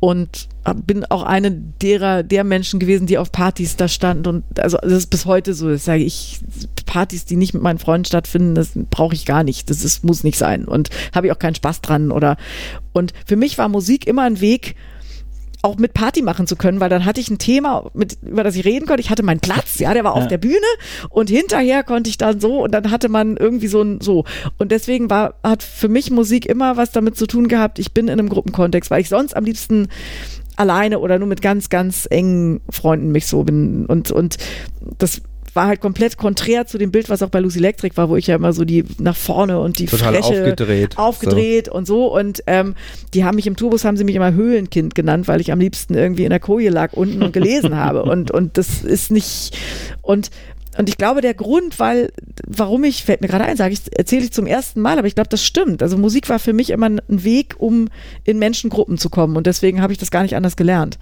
[0.00, 0.48] und
[0.86, 4.92] bin auch eine derer der Menschen gewesen, die auf Partys da standen und also das
[4.92, 6.40] ist bis heute so, das sage ich,
[6.86, 10.24] Partys, die nicht mit meinen Freunden stattfinden, das brauche ich gar nicht, das ist, muss
[10.24, 12.36] nicht sein und habe ich auch keinen Spaß dran oder
[12.92, 14.74] und für mich war Musik immer ein Weg,
[15.62, 18.56] auch mit Party machen zu können, weil dann hatte ich ein Thema, mit, über das
[18.56, 19.02] ich reden konnte.
[19.02, 20.22] Ich hatte meinen Platz, ja, der war ja.
[20.22, 20.56] auf der Bühne
[21.10, 24.24] und hinterher konnte ich dann so und dann hatte man irgendwie so ein so.
[24.58, 28.08] Und deswegen war, hat für mich Musik immer was damit zu tun gehabt, ich bin
[28.08, 29.88] in einem Gruppenkontext, weil ich sonst am liebsten
[30.56, 33.86] alleine oder nur mit ganz, ganz engen Freunden mich so bin.
[33.86, 34.36] Und, und
[34.98, 35.22] das
[35.54, 38.26] war halt komplett konträr zu dem Bild, was auch bei Lucy Electric war, wo ich
[38.26, 41.72] ja immer so die nach vorne und die Total Freche aufgedreht, aufgedreht so.
[41.72, 42.14] und so.
[42.14, 42.74] Und ähm,
[43.14, 45.94] die haben mich im Tourbus, haben sie mich immer Höhlenkind genannt, weil ich am liebsten
[45.94, 48.02] irgendwie in der Koje lag unten und gelesen habe.
[48.02, 49.56] Und, und das ist nicht,
[50.02, 50.30] und
[50.78, 52.12] und ich glaube, der Grund, weil,
[52.46, 55.16] warum ich, fällt mir gerade ein, sage ich, erzähle ich zum ersten Mal, aber ich
[55.16, 55.82] glaube, das stimmt.
[55.82, 57.88] Also Musik war für mich immer ein Weg, um
[58.22, 59.36] in Menschengruppen zu kommen.
[59.36, 60.98] Und deswegen habe ich das gar nicht anders gelernt.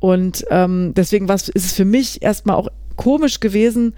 [0.00, 2.68] Und ähm, deswegen ist es für mich erstmal auch
[2.98, 3.94] komisch gewesen,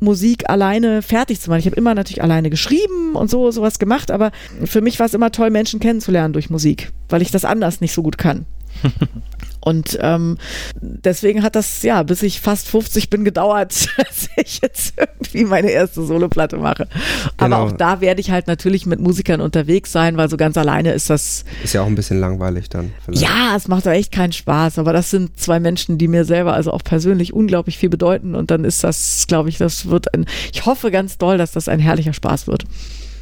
[0.00, 1.60] Musik alleine fertig zu machen.
[1.60, 4.32] Ich habe immer natürlich alleine geschrieben und so sowas gemacht, aber
[4.64, 7.92] für mich war es immer toll, Menschen kennenzulernen durch Musik, weil ich das anders nicht
[7.92, 8.46] so gut kann.
[9.60, 10.38] Und ähm,
[10.80, 15.70] deswegen hat das, ja, bis ich fast 50 bin, gedauert, dass ich jetzt irgendwie meine
[15.70, 16.88] erste Soloplatte mache.
[17.36, 17.56] Genau.
[17.56, 20.92] Aber auch da werde ich halt natürlich mit Musikern unterwegs sein, weil so ganz alleine
[20.92, 21.44] ist das.
[21.62, 22.92] Ist ja auch ein bisschen langweilig dann.
[23.04, 23.22] Vielleicht.
[23.22, 24.78] Ja, es macht aber echt keinen Spaß.
[24.78, 28.34] Aber das sind zwei Menschen, die mir selber also auch persönlich unglaublich viel bedeuten.
[28.34, 31.68] Und dann ist das, glaube ich, das wird ein, ich hoffe ganz doll, dass das
[31.68, 32.64] ein herrlicher Spaß wird.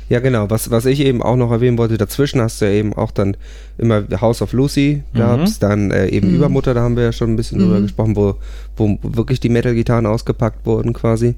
[0.09, 0.49] Ja, genau.
[0.49, 3.37] Was, was ich eben auch noch erwähnen wollte, dazwischen hast du ja eben auch dann
[3.77, 5.61] immer House of Lucy gab's, mhm.
[5.61, 6.37] dann äh, eben mhm.
[6.37, 7.65] Übermutter, da haben wir ja schon ein bisschen mhm.
[7.65, 8.37] drüber gesprochen, wo,
[8.77, 11.35] wo wirklich die Metal-Gitarren ausgepackt wurden quasi.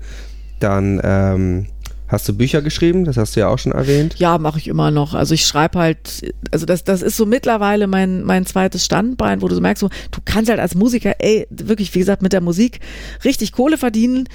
[0.61, 1.67] Dann ähm,
[2.11, 3.05] Hast du Bücher geschrieben?
[3.05, 4.17] Das hast du ja auch schon erwähnt.
[4.19, 5.15] Ja, mache ich immer noch.
[5.15, 9.49] Also ich schreibe halt, also das, das ist so mittlerweile mein, mein zweites Standbein, wo
[9.49, 12.41] du so merkst, so, du kannst halt als Musiker, ey, wirklich, wie gesagt, mit der
[12.41, 12.81] Musik
[13.25, 14.29] richtig Kohle verdienen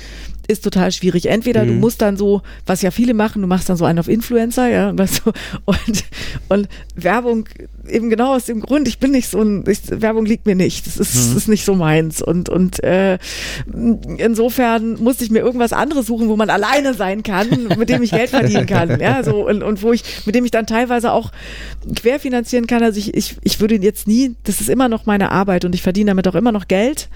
[0.48, 1.28] ist total schwierig.
[1.28, 1.68] Entweder mhm.
[1.68, 4.68] du musst dann so, was ja viele machen, du machst dann so einen auf Influencer,
[4.68, 5.32] ja, und, so,
[5.66, 6.04] und,
[6.50, 7.48] und Werbung
[7.88, 10.88] eben genau aus dem Grund, ich bin nicht so ein, ich, Werbung liegt mir nicht.
[10.88, 11.38] Das ist, mhm.
[11.38, 12.22] ist nicht so meins.
[12.22, 13.18] Und, und äh,
[14.18, 18.12] insofern musste ich mir irgendwas anderes suchen, wo man alleine sein kann, mit dem ich
[18.12, 19.00] Geld verdienen kann.
[19.00, 21.32] Ja, so, und, und wo ich, mit dem ich dann teilweise auch
[21.96, 22.84] querfinanzieren kann.
[22.84, 25.82] Also ich, ich, ich würde jetzt nie, das ist immer noch meine Arbeit und ich
[25.82, 27.10] verdiene damit auch immer noch Geld.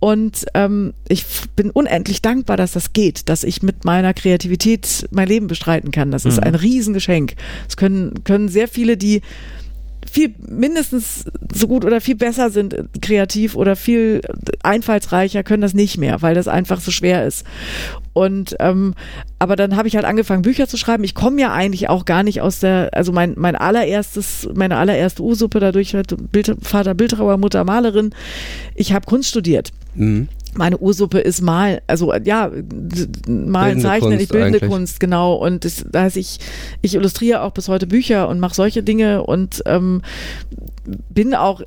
[0.00, 1.24] Und ähm, ich
[1.56, 6.10] bin unendlich dankbar, dass das geht, dass ich mit meiner Kreativität mein Leben bestreiten kann.
[6.10, 6.44] Das ist mhm.
[6.44, 7.34] ein Riesengeschenk.
[7.68, 9.22] Es können, können sehr viele, die
[10.10, 14.22] viel mindestens so gut oder viel besser sind kreativ oder viel
[14.62, 17.44] einfallsreicher können das nicht mehr, weil das einfach so schwer ist.
[18.18, 18.94] Und ähm,
[19.38, 21.04] aber dann habe ich halt angefangen Bücher zu schreiben.
[21.04, 25.22] Ich komme ja eigentlich auch gar nicht aus der, also mein mein allererstes, meine allererste
[25.22, 25.96] Ursuppe dadurch
[26.32, 28.10] Bild, Vater Bildhauer, Mutter Malerin.
[28.74, 29.70] Ich habe Kunst studiert.
[29.94, 30.26] Mhm
[30.58, 32.50] meine Ursuppe ist mal, also ja,
[33.28, 34.70] malen, zeichnen, ich bildende eigentlich.
[34.70, 35.34] Kunst, genau.
[35.34, 36.38] Und das, das heißt, ich,
[36.82, 40.02] ich illustriere auch bis heute Bücher und mache solche Dinge und ähm,
[41.08, 41.62] bin auch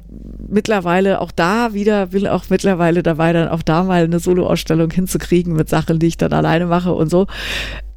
[0.48, 5.54] mittlerweile auch da wieder, will auch mittlerweile dabei, dann auch da mal eine Soloausstellung hinzukriegen
[5.54, 7.28] mit Sachen, die ich dann alleine mache und so.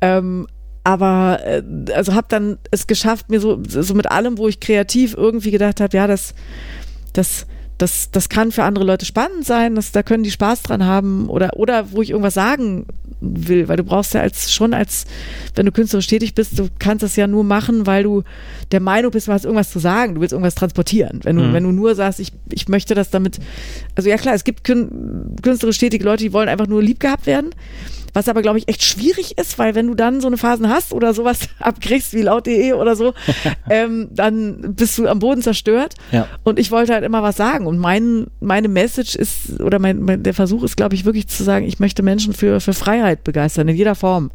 [0.01, 0.47] Ähm,
[0.85, 5.15] aber äh, also habe dann es geschafft, mir so, so mit allem, wo ich kreativ
[5.15, 6.35] irgendwie gedacht habe, ja, das,
[7.13, 7.47] das
[7.79, 11.29] das, das kann für andere Leute spannend sein, das, da können die Spaß dran haben
[11.29, 12.87] oder, oder wo ich irgendwas sagen
[13.21, 15.07] will, weil du brauchst ja als schon als,
[15.55, 18.23] wenn du künstlerisch tätig bist, du kannst das ja nur machen, weil du
[18.71, 21.21] der Meinung bist, du hast irgendwas zu sagen, du willst irgendwas transportieren.
[21.23, 21.53] Wenn du, mhm.
[21.53, 23.39] wenn du nur sagst, ich, ich möchte das damit,
[23.95, 27.51] also ja klar, es gibt künstlerisch tätige Leute, die wollen einfach nur lieb gehabt werden.
[28.15, 30.93] Was aber, glaube ich, echt schwierig ist, weil wenn du dann so eine Phasen hast
[30.93, 33.13] oder sowas abkriegst wie laut.de oder so,
[33.71, 35.95] ähm, dann bist du am Boden zerstört.
[36.13, 36.29] Ja.
[36.45, 37.67] Und ich wollte halt immer was sagen.
[37.67, 41.43] Und mein, meine Message ist, oder mein, mein der Versuch ist, glaube ich, wirklich zu
[41.43, 44.31] sagen, ich möchte Menschen für, für Freiheit begeistern, in jeder Form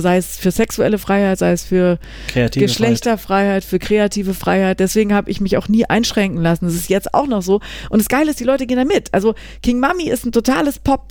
[0.00, 1.98] sei es für sexuelle Freiheit, sei es für
[2.28, 4.80] kreative Geschlechterfreiheit, für kreative Freiheit.
[4.80, 6.66] Deswegen habe ich mich auch nie einschränken lassen.
[6.66, 7.60] Das ist jetzt auch noch so.
[7.90, 9.12] Und das Geile ist, die Leute gehen da mit.
[9.12, 11.08] Also King Mami ist ein totales Pop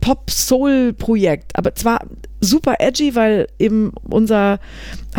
[0.00, 2.00] Pop-Soul-Projekt, aber zwar
[2.40, 4.58] super edgy, weil eben unser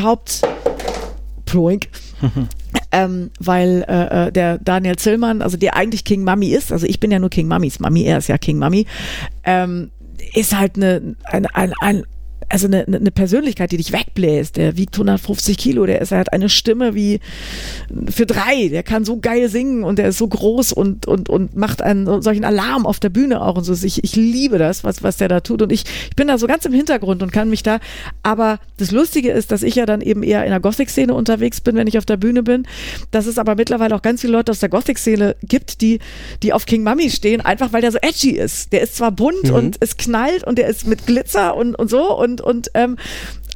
[0.01, 0.41] Haupt
[1.45, 1.87] Ploink,
[2.91, 6.99] ähm, weil äh, äh, der Daniel Zillmann, also der eigentlich King Mami ist, also ich
[6.99, 8.85] bin ja nur King Mamis Mami, er ist ja King Mami,
[9.43, 9.91] ähm,
[10.33, 12.03] ist halt eine, ein, ein, ein
[12.49, 14.57] also eine, eine Persönlichkeit, die dich wegbläst.
[14.57, 17.19] Der wiegt 150 Kilo, der ist, er hat eine Stimme wie
[18.09, 21.55] für drei, der kann so geil singen und der ist so groß und, und, und
[21.55, 23.73] macht einen solchen Alarm auf der Bühne auch und so.
[23.85, 26.47] Ich, ich liebe das, was, was der da tut und ich, ich bin da so
[26.47, 27.79] ganz im Hintergrund und kann mich da,
[28.23, 31.75] aber das Lustige ist, dass ich ja dann eben eher in der Gothic-Szene unterwegs bin,
[31.75, 32.67] wenn ich auf der Bühne bin,
[33.11, 35.99] dass es aber mittlerweile auch ganz viele Leute aus der Gothic-Szene gibt, die,
[36.43, 38.71] die auf King Mummy stehen, einfach weil der so edgy ist.
[38.73, 39.53] Der ist zwar bunt mhm.
[39.53, 42.97] und es knallt und der ist mit Glitzer und, und so und und, und ähm,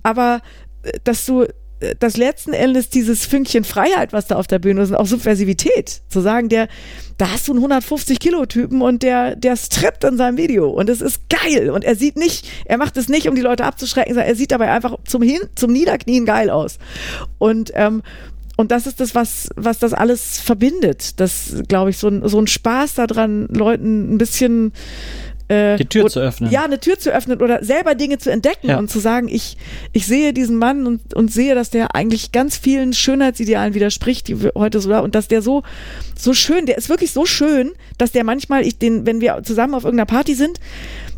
[0.03, 0.41] aber
[0.83, 4.81] äh, dass du äh, das letzten Endes dieses Fünkchen Freiheit, was da auf der Bühne
[4.81, 6.67] ist, und auch Subversivität, zu sagen, der,
[7.17, 10.69] da hast du einen 150 Kilo Typen und der, der strippt in seinem Video.
[10.69, 11.69] Und es ist geil.
[11.69, 14.51] Und er sieht nicht, er macht es nicht, um die Leute abzuschrecken, sondern er sieht
[14.51, 16.79] dabei einfach zum Hin, zum Niederknien geil aus.
[17.37, 18.03] Und ähm,
[18.59, 21.21] und das ist das, was, was das alles verbindet.
[21.21, 24.73] Das, glaube ich, so ein, so ein Spaß daran, Leuten ein bisschen
[25.49, 26.51] äh, die Tür zu öffnen.
[26.51, 28.77] Ja, eine Tür zu öffnen oder selber Dinge zu entdecken ja.
[28.77, 29.57] und zu sagen, ich,
[29.91, 34.41] ich sehe diesen Mann und, und sehe, dass der eigentlich ganz vielen Schönheitsidealen widerspricht, die
[34.41, 35.63] wir heute so und dass der so,
[36.17, 39.73] so schön, der ist wirklich so schön, dass der manchmal, ich den, wenn wir zusammen
[39.73, 40.59] auf irgendeiner Party sind,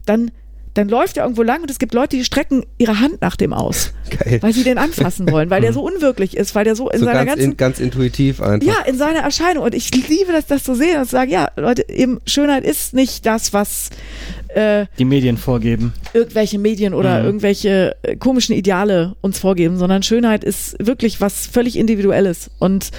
[0.05, 0.31] dann
[0.73, 3.53] dann läuft er irgendwo lang und es gibt Leute, die strecken ihre Hand nach dem
[3.53, 4.41] aus, Geil.
[4.41, 7.05] weil sie den anfassen wollen, weil der so unwirklich ist, weil der so in so
[7.05, 8.67] seiner ganz ganzen in, ganz intuitiv einfach.
[8.67, 11.49] Ja, in seiner Erscheinung und ich liebe das, das zu sehen und zu sagen, ja,
[11.55, 13.89] Leute, eben Schönheit ist nicht das, was
[14.55, 15.93] äh, die Medien vorgeben.
[16.13, 17.25] Irgendwelche Medien oder mhm.
[17.25, 22.91] irgendwelche äh, komischen Ideale uns vorgeben, sondern Schönheit ist wirklich was völlig Individuelles und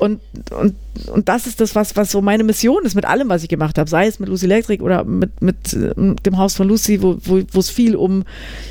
[0.00, 0.20] und,
[0.50, 0.74] und,
[1.12, 3.76] und das ist das, was, was so meine Mission ist mit allem, was ich gemacht
[3.76, 5.56] habe, sei es mit Lucy Electric oder mit, mit,
[5.96, 8.24] mit dem Haus von Lucy, wo, wo, wo es viel um,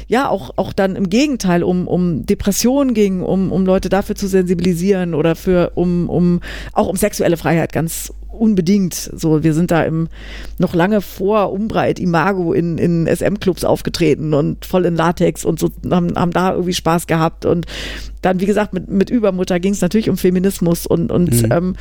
[0.08, 4.28] ja, auch, auch dann im Gegenteil, um, um Depressionen ging, um, um Leute dafür zu
[4.28, 6.42] sensibilisieren oder für, um, um,
[6.74, 8.94] auch um sexuelle Freiheit ganz unbedingt.
[8.94, 10.08] So, wir sind da im
[10.58, 15.70] noch lange vor Umbreit Imago in, in SM-Clubs aufgetreten und voll in Latex und so
[15.90, 17.66] haben, haben da irgendwie Spaß gehabt und
[18.22, 21.52] dann, wie gesagt, mit, mit Übermutter ging es natürlich um Feminismus und, und mhm.
[21.52, 21.76] ähm,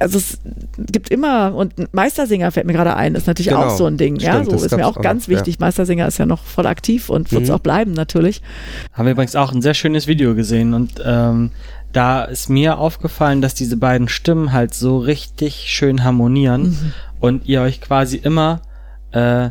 [0.00, 0.38] also es
[0.78, 3.64] gibt immer, und Meistersinger fällt mir gerade ein, ist natürlich genau.
[3.64, 4.20] auch so ein Ding.
[4.20, 5.54] Stimmt, ja, so ist mir auch ganz auch, wichtig.
[5.54, 5.66] Ja.
[5.66, 7.54] Meistersinger ist ja noch voll aktiv und wird es mhm.
[7.56, 8.40] auch bleiben, natürlich.
[8.92, 11.50] Haben wir übrigens auch ein sehr schönes Video gesehen und ähm,
[11.94, 16.92] da ist mir aufgefallen, dass diese beiden Stimmen halt so richtig schön harmonieren mhm.
[17.20, 18.60] und ihr euch quasi immer
[19.12, 19.50] äh,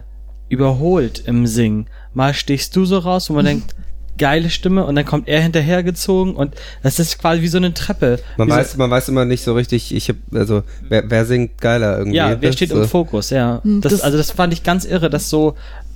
[0.50, 1.88] überholt im Singen.
[2.14, 3.50] Mal stichst du so raus, wo man mhm.
[3.50, 3.76] denkt,
[4.18, 8.20] geile Stimme und dann kommt er hinterhergezogen und das ist quasi wie so eine Treppe.
[8.38, 11.98] Man weiß, man weiß immer nicht so richtig, ich hab, also wer, wer singt geiler
[11.98, 12.18] irgendwie.
[12.18, 12.82] Ja, wer steht so.
[12.82, 13.62] im Fokus, ja.
[13.64, 15.56] Hm, das, also das fand ich ganz irre, dass so,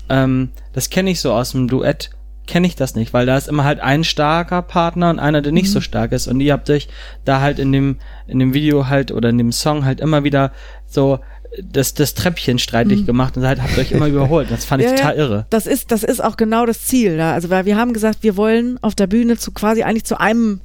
[0.09, 2.09] ähm, das kenne ich so aus dem Duett,
[2.47, 5.51] kenne ich das nicht, weil da ist immer halt ein starker Partner und einer, der
[5.51, 5.73] nicht mhm.
[5.73, 6.27] so stark ist.
[6.27, 6.87] Und ihr habt euch
[7.25, 10.51] da halt in dem, in dem Video halt oder in dem Song halt immer wieder
[10.87, 11.19] so
[11.61, 13.05] das, das Treppchen streitig mhm.
[13.05, 14.49] gemacht und halt habt euch immer überholt.
[14.51, 15.45] Das fand ich ja, total irre.
[15.49, 17.17] Das ist, das ist auch genau das Ziel.
[17.17, 17.33] Ja.
[17.33, 20.61] Also, weil wir haben gesagt, wir wollen auf der Bühne zu quasi eigentlich zu einem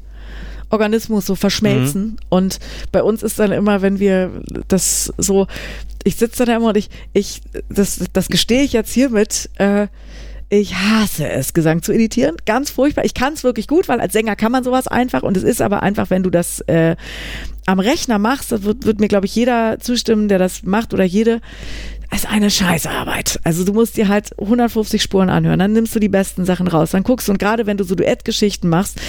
[0.70, 2.02] Organismus so verschmelzen.
[2.02, 2.16] Mhm.
[2.30, 2.58] Und
[2.90, 4.30] bei uns ist dann immer, wenn wir
[4.68, 5.46] das so,
[6.04, 9.88] ich sitze da immer und ich, ich, das, das gestehe ich jetzt hiermit, äh,
[10.52, 12.36] ich hasse es, Gesang zu editieren.
[12.44, 13.06] Ganz furchtbar.
[13.06, 15.22] Ich kann es wirklich gut, weil als Sänger kann man sowas einfach.
[15.22, 16.96] Und es ist aber einfach, wenn du das äh,
[17.64, 21.04] am Rechner machst, das wird, wird mir, glaube ich, jeder zustimmen, der das macht oder
[21.04, 21.40] jede.
[22.14, 23.40] Ist eine Scheißarbeit.
[23.44, 26.90] Also du musst dir halt 150 Spuren anhören, dann nimmst du die besten Sachen raus,
[26.90, 29.00] dann guckst du und gerade wenn du so Duettgeschichten machst,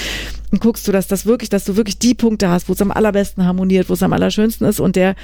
[0.52, 2.91] dann guckst du, dass das wirklich, dass du wirklich die Punkte hast, wo es am
[2.91, 5.16] allerbesten harmoniert, wo es am allerschönsten ist und der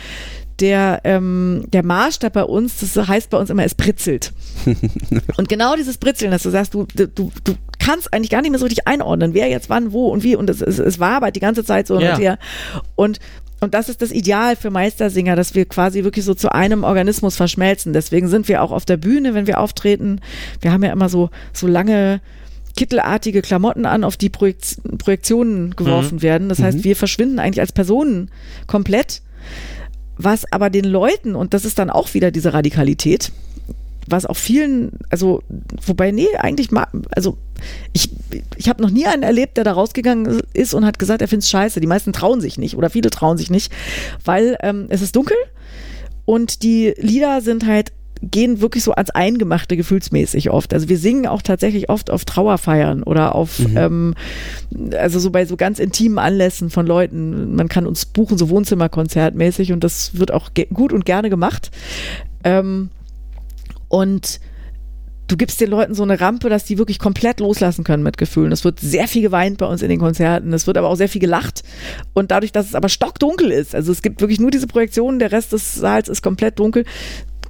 [0.59, 4.33] der, ähm, der Maßstab bei uns, das heißt bei uns immer, es britzelt.
[5.37, 8.59] und genau dieses Britzeln, dass du sagst, du, du, du kannst eigentlich gar nicht mehr
[8.59, 10.35] so richtig einordnen, wer jetzt wann, wo und wie.
[10.35, 12.13] Und es, es, es war aber die ganze Zeit so ja.
[12.13, 12.37] und her.
[12.95, 13.19] Und
[13.61, 17.35] und das ist das Ideal für Meistersinger, dass wir quasi wirklich so zu einem Organismus
[17.35, 17.91] verschmelzen.
[17.91, 20.21] Deswegen sind wir auch auf der Bühne, wenn wir auftreten.
[20.61, 22.21] Wir haben ja immer so, so lange
[22.77, 26.21] kittelartige Klamotten an, auf die Projekt Projektionen geworfen mhm.
[26.21, 26.49] werden.
[26.49, 26.83] Das heißt, mhm.
[26.85, 28.31] wir verschwinden eigentlich als Personen
[28.67, 29.21] komplett.
[30.21, 33.31] Was aber den Leuten, und das ist dann auch wieder diese Radikalität,
[34.05, 35.41] was auch vielen, also,
[35.85, 37.37] wobei, nee, eigentlich mal, also
[37.93, 38.09] ich,
[38.57, 41.47] ich habe noch nie einen erlebt, der da rausgegangen ist und hat gesagt, er findet
[41.47, 41.79] scheiße.
[41.79, 43.71] Die meisten trauen sich nicht oder viele trauen sich nicht,
[44.25, 45.37] weil ähm, es ist dunkel
[46.25, 50.73] und die Lieder sind halt gehen wirklich so ans Eingemachte gefühlsmäßig oft.
[50.73, 53.77] Also wir singen auch tatsächlich oft auf Trauerfeiern oder auf, mhm.
[53.77, 54.15] ähm,
[54.97, 57.55] also so bei so ganz intimen Anlässen von Leuten.
[57.55, 61.71] Man kann uns buchen, so Wohnzimmerkonzertmäßig und das wird auch gut und gerne gemacht.
[62.43, 62.89] Ähm,
[63.87, 64.39] und
[65.29, 68.51] du gibst den Leuten so eine Rampe, dass die wirklich komplett loslassen können mit Gefühlen.
[68.51, 71.09] Es wird sehr viel geweint bei uns in den Konzerten, es wird aber auch sehr
[71.09, 71.63] viel gelacht.
[72.13, 75.31] Und dadurch, dass es aber stockdunkel ist, also es gibt wirklich nur diese Projektionen, der
[75.31, 76.83] Rest des Saals ist komplett dunkel,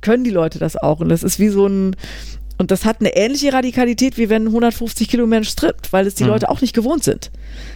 [0.02, 1.00] können die Leute das auch.
[1.00, 1.96] Und das ist wie so ein,
[2.58, 6.24] und das hat eine ähnliche Radikalität, wie wenn 150 Kilo Mensch strippt, weil es die
[6.24, 6.30] mhm.
[6.30, 7.32] Leute auch nicht gewohnt sind.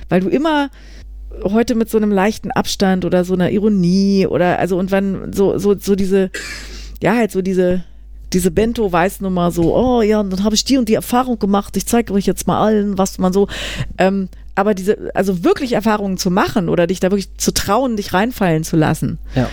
[0.10, 0.70] Weil du immer
[1.44, 5.58] heute mit so einem leichten Abstand oder so einer Ironie oder also und wenn so,
[5.58, 6.30] so, so diese,
[7.02, 7.84] ja, halt so diese,
[8.34, 11.86] diese Bento-Weißnummer so, oh ja, und dann habe ich die und die Erfahrung gemacht, ich
[11.86, 13.48] zeige euch jetzt mal allen, was man so,
[13.98, 18.14] ähm, aber diese, also wirklich Erfahrungen zu machen oder dich da wirklich zu trauen, dich
[18.14, 19.20] reinfallen zu lassen.
[19.36, 19.50] Ja.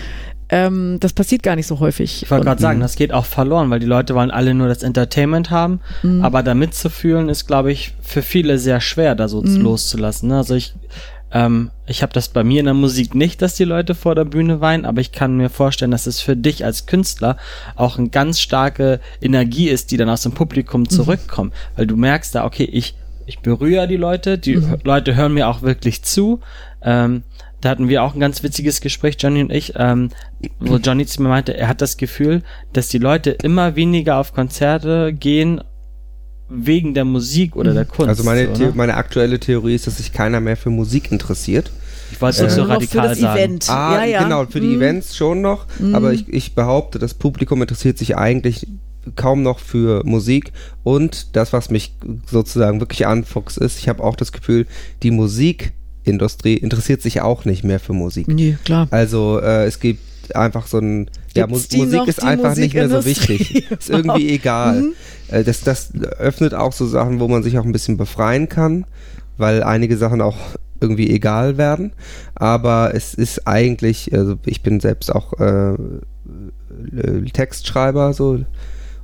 [0.51, 2.25] Ähm, das passiert gar nicht so häufig.
[2.25, 4.83] Ich wollte gerade sagen, das geht auch verloren, weil die Leute wollen alle nur das
[4.83, 6.25] Entertainment haben, mhm.
[6.25, 9.61] aber da mitzufühlen ist, glaube ich, für viele sehr schwer, da so mhm.
[9.61, 10.29] loszulassen.
[10.29, 10.39] Ne?
[10.39, 10.75] Also ich
[11.33, 14.25] ähm, ich habe das bei mir in der Musik nicht, dass die Leute vor der
[14.25, 17.37] Bühne weinen, aber ich kann mir vorstellen, dass es für dich als Künstler
[17.77, 20.91] auch eine ganz starke Energie ist, die dann aus dem Publikum mhm.
[20.91, 21.79] zurückkommt, mhm.
[21.79, 22.97] weil du merkst da, okay, ich
[23.27, 24.79] ich berühre die Leute, die mhm.
[24.83, 26.41] Leute hören mir auch wirklich zu.
[26.83, 27.23] Ähm,
[27.61, 30.11] da hatten wir auch ein ganz witziges Gespräch, Johnny und ich, ähm,
[30.59, 32.43] wo Johnny zu mir meinte, er hat das Gefühl,
[32.73, 35.61] dass die Leute immer weniger auf Konzerte gehen
[36.49, 38.09] wegen der Musik oder der Kunst.
[38.09, 41.71] Also meine, so, meine aktuelle Theorie ist, dass sich keiner mehr für Musik interessiert.
[42.11, 43.39] Ich wollte es äh, so radikal für das sagen.
[43.39, 43.71] Event.
[43.71, 44.23] Ah, ja, ja.
[44.25, 44.77] genau, für die mhm.
[44.77, 45.95] Events schon noch, mhm.
[45.95, 48.67] aber ich, ich behaupte, das Publikum interessiert sich eigentlich
[49.17, 50.53] kaum noch für Musik
[50.83, 51.95] und das, was mich
[52.27, 54.67] sozusagen wirklich anfuchst, ist, ich habe auch das Gefühl,
[55.03, 55.11] die
[56.01, 58.29] Musikindustrie interessiert sich auch nicht mehr für Musik.
[58.29, 58.89] Nee, klar.
[58.91, 63.05] Also äh, es gibt einfach so ein, ja, Mu Musik ist einfach nicht mehr so
[63.05, 63.71] wichtig.
[63.79, 64.81] ist irgendwie egal.
[64.81, 64.93] Mhm.
[65.29, 68.87] Äh, das, das öffnet auch so Sachen, wo man sich auch ein bisschen befreien kann,
[69.37, 70.37] weil einige Sachen auch
[70.81, 71.93] irgendwie egal werden.
[72.35, 75.77] Aber es ist eigentlich, also ich bin selbst auch äh,
[77.33, 78.45] Textschreiber so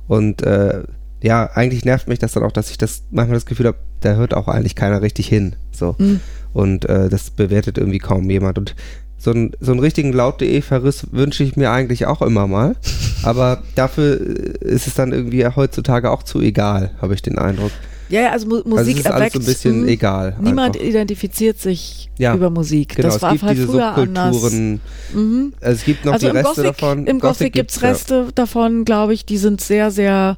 [0.07, 0.83] und äh,
[1.21, 4.13] ja, eigentlich nervt mich das dann auch, dass ich das manchmal das Gefühl habe, da
[4.13, 5.55] hört auch eigentlich keiner richtig hin.
[5.71, 5.95] So.
[5.97, 6.21] Mhm.
[6.57, 8.57] Und äh, das bewertet irgendwie kaum jemand.
[8.57, 8.75] Und
[9.15, 12.75] so, ein, so einen richtigen Laut.de-Verriss wünsche ich mir eigentlich auch immer mal.
[13.21, 14.19] Aber dafür
[14.59, 17.69] ist es dann irgendwie heutzutage auch zu egal, habe ich den Eindruck.
[18.09, 20.37] Ja, ja, also Mu Musik also es ist erweckt, alles so ein bisschen mh, egal.
[20.39, 20.87] Niemand einfach.
[20.87, 22.95] identifiziert sich ja, über Musik.
[22.95, 24.81] Genau, das war es gibt halt diese früher Subkulturen.
[25.13, 25.53] Mhm.
[25.61, 26.97] Also es gibt noch also die Reste Gothic, davon.
[26.99, 28.31] Im Gothic, Gothic gibt es Reste ja.
[28.33, 30.37] davon, glaube ich, die sind sehr, sehr,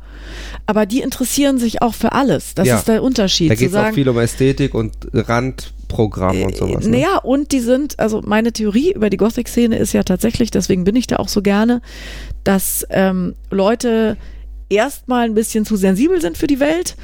[0.66, 2.56] aber die interessieren sich auch für alles.
[2.56, 2.78] Das ja.
[2.78, 3.52] ist der Unterschied.
[3.52, 6.86] Da geht es auch viel um Ästhetik und Randprogramm und sowas.
[6.86, 6.98] Ne?
[6.98, 10.96] Naja, und die sind, also meine Theorie über die Gothic-Szene ist ja tatsächlich, deswegen bin
[10.96, 11.82] ich da auch so gerne,
[12.44, 14.18] dass ähm, Leute
[14.70, 16.96] erstmal ein bisschen zu sensibel sind für die Welt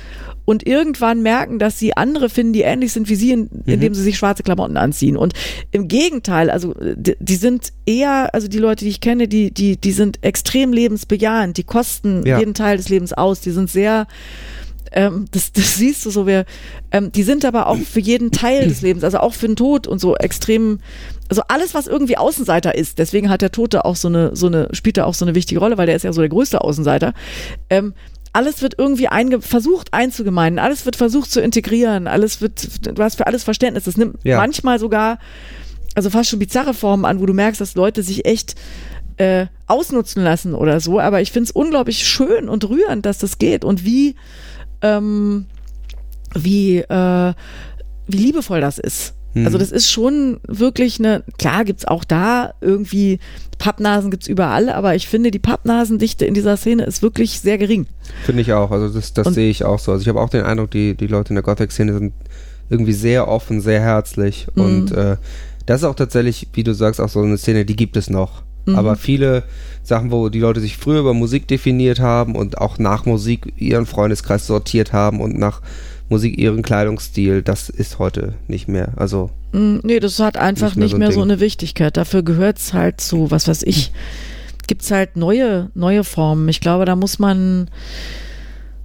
[0.45, 3.63] und irgendwann merken, dass sie andere finden, die ähnlich sind wie sie, in, mhm.
[3.65, 5.17] indem sie sich schwarze Klamotten anziehen.
[5.17, 5.33] Und
[5.71, 9.77] im Gegenteil, also die, die, sind eher, also die Leute, die ich kenne, die, die,
[9.77, 12.39] die sind extrem lebensbejahend, die kosten ja.
[12.39, 14.07] jeden Teil des Lebens aus, die sind sehr
[14.95, 16.45] ähm, das, das siehst du so, wir,
[16.91, 19.87] ähm, die sind aber auch für jeden Teil des Lebens, also auch für den Tod
[19.87, 20.79] und so extrem,
[21.29, 24.69] also alles, was irgendwie Außenseiter ist, deswegen hat der Tote auch so eine, so eine,
[24.71, 27.13] spielt er auch so eine wichtige Rolle, weil der ist ja so der größte Außenseiter.
[27.69, 27.93] Ähm,
[28.35, 33.15] alles wird irgendwie einge versucht einzugemeinen, alles wird versucht zu integrieren, alles wird, du hast
[33.15, 33.85] für alles Verständnis.
[33.85, 34.37] Das nimmt ja.
[34.37, 35.19] manchmal sogar,
[35.95, 38.55] also fast schon bizarre Formen an, wo du merkst, dass Leute sich echt
[39.15, 40.99] äh, ausnutzen lassen oder so.
[40.99, 44.15] Aber ich finde es unglaublich schön und rührend, dass das geht und wie,
[44.81, 45.45] ähm,
[46.33, 47.33] wie, äh,
[48.07, 49.15] wie liebevoll das ist.
[49.35, 49.59] Also hm.
[49.59, 53.19] das ist schon wirklich eine, klar gibt's auch da irgendwie,
[53.57, 57.87] Pappnasen gibt's überall, aber ich finde, die Pappnasendichte in dieser Szene ist wirklich sehr gering.
[58.23, 59.91] Finde ich auch, also das, das sehe ich auch so.
[59.91, 62.13] Also ich habe auch den Eindruck, die, die Leute in der Gothic-Szene sind
[62.69, 64.63] irgendwie sehr offen, sehr herzlich mhm.
[64.63, 65.17] und äh,
[65.65, 68.43] das ist auch tatsächlich, wie du sagst, auch so eine Szene, die gibt es noch.
[68.65, 68.75] Mhm.
[68.75, 69.43] Aber viele
[69.83, 73.85] Sachen, wo die Leute sich früher über Musik definiert haben und auch nach Musik ihren
[73.85, 75.61] Freundeskreis sortiert haben und nach
[76.09, 78.93] Musik, ihren Kleidungsstil, das ist heute nicht mehr.
[78.95, 79.31] Also.
[79.53, 81.97] Mm, nee, das hat einfach nicht mehr, so, ein mehr so, eine Wichtigkeit.
[81.97, 83.91] Dafür gehört es halt zu, was weiß ich,
[84.67, 86.47] gibt es halt neue, neue Formen.
[86.49, 87.69] Ich glaube, da muss man.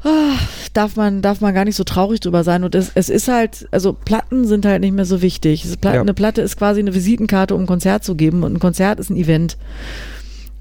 [0.02, 0.32] Oh,
[0.72, 2.64] darf man, darf man gar nicht so traurig drüber sein.
[2.64, 5.66] Und es, es ist halt, also Platten sind halt nicht mehr so wichtig.
[5.78, 6.00] Platte, ja.
[6.00, 8.42] Eine Platte ist quasi eine Visitenkarte, um ein Konzert zu geben.
[8.42, 9.58] Und ein Konzert ist ein Event.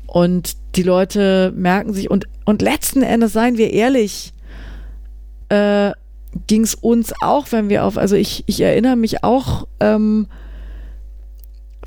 [0.07, 4.33] Und die Leute merken sich, und, und letzten Endes, seien wir ehrlich,
[5.47, 5.91] äh,
[6.47, 10.27] ging es uns auch, wenn wir auf, also ich, ich erinnere mich auch, ähm,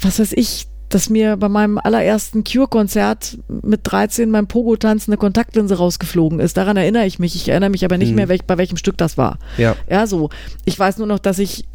[0.00, 5.78] was weiß ich, dass mir bei meinem allerersten Cure-Konzert mit 13 beim Pogo-Tanz eine Kontaktlinse
[5.78, 6.56] rausgeflogen ist.
[6.56, 7.34] Daran erinnere ich mich.
[7.34, 8.16] Ich erinnere mich aber nicht hm.
[8.16, 9.38] mehr, welch, bei welchem Stück das war.
[9.56, 9.74] Ja.
[9.88, 10.28] Ja, so.
[10.64, 11.66] Ich weiß nur noch, dass ich,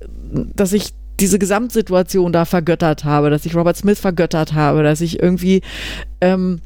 [0.56, 5.20] dass ich diese Gesamtsituation da vergöttert habe, dass ich Robert Smith vergöttert habe, dass ich
[5.20, 5.62] irgendwie
[6.22, 6.62] ähm,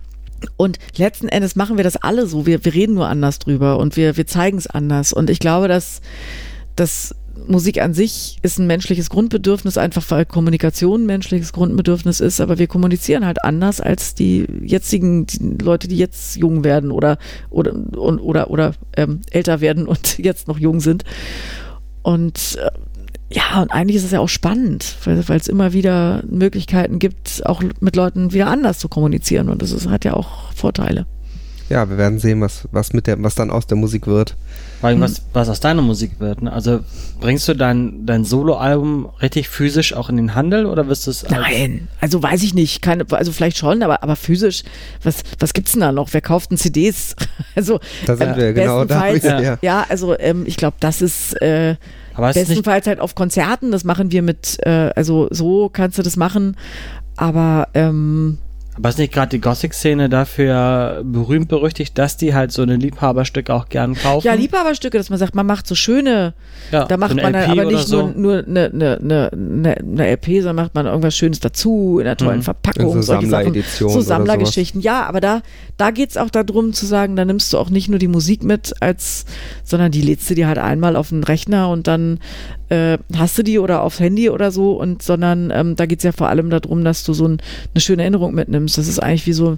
[0.58, 2.46] und letzten Endes machen wir das alle so.
[2.46, 5.14] Wir, wir reden nur anders drüber und wir, wir zeigen es anders.
[5.14, 6.02] Und ich glaube, dass,
[6.76, 7.16] dass
[7.48, 12.60] Musik an sich ist ein menschliches Grundbedürfnis, einfach weil Kommunikation ein menschliches Grundbedürfnis ist, aber
[12.60, 17.18] wir kommunizieren halt anders als die jetzigen die Leute, die jetzt jung werden oder
[17.50, 21.04] oder oder, oder ähm, älter werden und jetzt noch jung sind.
[22.04, 22.72] Und äh,
[23.32, 27.62] ja, und eigentlich ist es ja auch spannend, weil es immer wieder Möglichkeiten gibt, auch
[27.80, 29.50] mit Leuten wieder anders zu kommunizieren.
[29.50, 31.06] Und das ist, hat ja auch Vorteile.
[31.70, 34.36] Ja, wir werden sehen, was, was, mit der, was dann aus der Musik wird.
[34.82, 35.02] Weil hm.
[35.02, 36.42] was, was aus deiner Musik wird.
[36.42, 36.52] Ne?
[36.52, 36.82] Also
[37.22, 41.24] bringst du dein, dein Soloalbum richtig physisch auch in den Handel oder wirst du es.
[41.30, 42.82] Nein, also weiß ich nicht.
[42.82, 44.64] Keine, also vielleicht schon, aber, aber physisch,
[45.02, 46.10] was, was gibt's denn da noch?
[46.12, 47.16] Wer kauft denn CDs?
[47.54, 49.10] Also, da sind äh, wir genau da.
[49.10, 49.58] Ja.
[49.62, 51.34] ja, also ähm, ich glaube, das ist.
[51.42, 51.76] Äh,
[52.16, 56.18] aber Bestenfalls halt auf Konzerten, das machen wir mit, äh, also so kannst du das
[56.18, 56.58] machen,
[57.16, 58.38] aber ähm,
[58.82, 63.54] aber ist nicht gerade die Gothic-Szene dafür berühmt berüchtigt, dass die halt so eine Liebhaberstücke
[63.54, 64.26] auch gern kaufen?
[64.26, 66.34] Ja, Liebhaberstücke, dass man sagt, man macht so schöne,
[66.72, 68.08] ja, da macht so man dann aber nicht so.
[68.08, 72.18] nur, nur eine, eine, eine, eine LP, sondern macht man irgendwas Schönes dazu, in einer
[72.18, 72.44] tollen mhm.
[72.44, 73.64] Verpackung, so solche Sachen.
[73.78, 74.82] So Sammlergeschichten.
[74.82, 75.44] Ja, aber da,
[75.78, 78.44] da geht es auch darum zu sagen, da nimmst du auch nicht nur die Musik
[78.44, 79.26] mit, als,
[79.64, 82.18] sondern die lädst du dir halt einmal auf den Rechner und dann
[82.70, 86.04] äh, hast du die oder aufs Handy oder so und sondern ähm, da geht es
[86.04, 87.42] ja vor allem darum, dass du so ein,
[87.74, 88.71] eine schöne Erinnerung mitnimmst.
[88.78, 89.58] Das ist eigentlich wie so,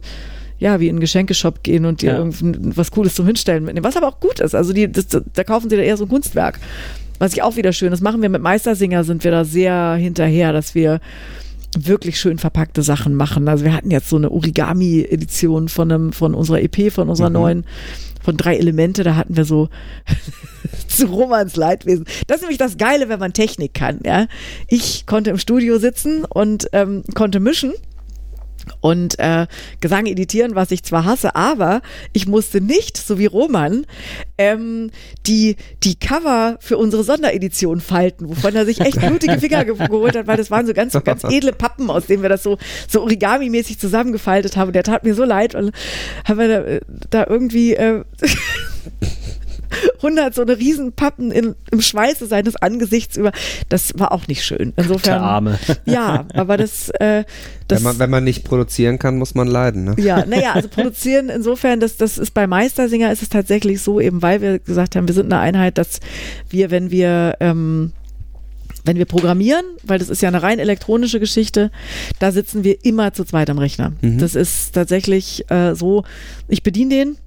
[0.60, 2.30] ja, wie in einen Geschenkeshop gehen und dir ja.
[2.76, 4.56] was Cooles zum Hinstellen mitnehmen, was aber auch gut ist.
[4.56, 6.60] Also die, das, da kaufen sie da eher so ein Kunstwerk.
[7.20, 10.52] Was ich auch wieder schön, das machen wir mit Meistersinger, sind wir da sehr hinterher,
[10.52, 11.00] dass wir
[11.78, 13.48] wirklich schön verpackte Sachen machen.
[13.48, 17.34] Also wir hatten jetzt so eine Origami-Edition von einem, von unserer EP, von unserer mhm.
[17.34, 17.66] neuen
[18.24, 19.70] von drei Elemente, da hatten wir so
[20.88, 22.06] zu Romans Leidwesen.
[22.28, 24.00] Das ist nämlich das Geile, wenn man Technik kann.
[24.06, 24.28] Ja?
[24.68, 27.74] Ich konnte im Studio sitzen und ähm, konnte mischen
[28.82, 29.48] und äh,
[29.82, 31.82] Gesang editieren, was ich zwar hasse, aber
[32.14, 33.86] ich musste nicht, so wie Roman,
[34.38, 34.92] ähm,
[35.26, 40.28] die, die Cover für unsere Sonderedition falten, wovon er sich echt blutige Finger geholt hat,
[40.28, 42.58] weil das waren so ganz, ganz edle Pappen, aus denen wir das so,
[42.88, 44.72] so Origami-mäßig zusammengefaltet haben.
[44.72, 45.72] Der tat mir so leid und
[46.26, 48.04] haben wir da, da irgendwie äh,
[49.98, 53.32] 100 so eine Riesenpappen in, im Schweiße seines Angesichts über.
[53.70, 54.74] Das war auch nicht schön.
[54.76, 55.14] Insofern.
[55.14, 55.60] Der Arme.
[55.86, 57.24] Ja, aber das, äh,
[57.68, 59.84] das wenn, man, wenn man nicht produzieren kann, muss man leiden.
[59.84, 59.96] Ne?
[59.98, 64.22] Ja, naja, also produzieren insofern, das, das ist bei Meistersinger ist es tatsächlich so, eben
[64.22, 66.00] weil wir gesagt haben, wir sind eine Einheit, dass
[66.50, 67.92] wir, wenn wir ähm,
[68.86, 71.72] wenn wir programmieren, weil das ist ja eine rein elektronische Geschichte,
[72.20, 73.94] da sitzen wir immer zu zweit am Rechner.
[74.02, 74.20] Mhm.
[74.20, 76.04] Das ist tatsächlich äh, so,
[76.48, 77.18] ich bediene den,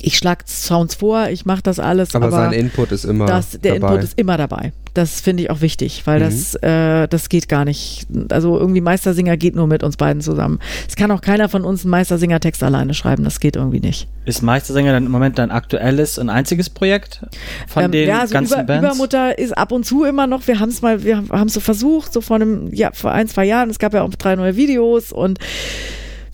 [0.00, 2.14] ich schlage Sounds vor, ich mache das alles.
[2.14, 3.94] Aber, aber, sein Input ist immer das, der dabei.
[3.94, 4.72] Input ist immer dabei.
[4.94, 6.24] Das finde ich auch wichtig, weil mhm.
[6.24, 8.06] das, äh, das geht gar nicht.
[8.30, 10.58] Also irgendwie Meistersinger geht nur mit uns beiden zusammen.
[10.88, 14.08] Es kann auch keiner von uns einen Meistersinger-Text alleine schreiben, das geht irgendwie nicht.
[14.24, 17.20] Ist Meistersinger dann im Moment dein aktuelles und einziges Projekt
[17.68, 18.86] von ähm, den ja, also ganzen Über, Bands?
[18.86, 21.60] Übermutter ist ab und zu immer noch, wir haben es mal, wir haben es so
[21.60, 24.56] versucht, so vor einem, ja, vor ein, zwei Jahren, es gab ja auch drei neue
[24.56, 25.38] Videos und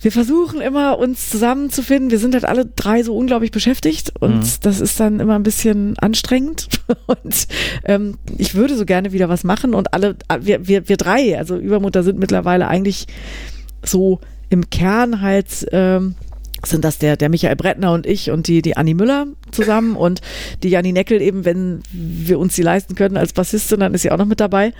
[0.03, 2.11] wir versuchen immer, uns zusammenzufinden.
[2.11, 4.49] Wir sind halt alle drei so unglaublich beschäftigt und mhm.
[4.61, 6.67] das ist dann immer ein bisschen anstrengend.
[7.07, 7.47] Und
[7.85, 11.55] ähm, ich würde so gerne wieder was machen und alle, wir, wir, wir drei, also
[11.55, 13.07] Übermutter sind mittlerweile eigentlich
[13.83, 16.15] so im Kern halt ähm,
[16.65, 20.21] sind das der, der Michael Brettner und ich und die, die Anni Müller zusammen und
[20.61, 24.11] die Janni Neckel eben, wenn wir uns die leisten können als Bassistin, dann ist sie
[24.11, 24.73] auch noch mit dabei.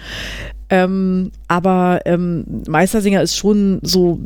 [0.70, 4.20] Ähm, aber ähm, Meistersinger ist schon so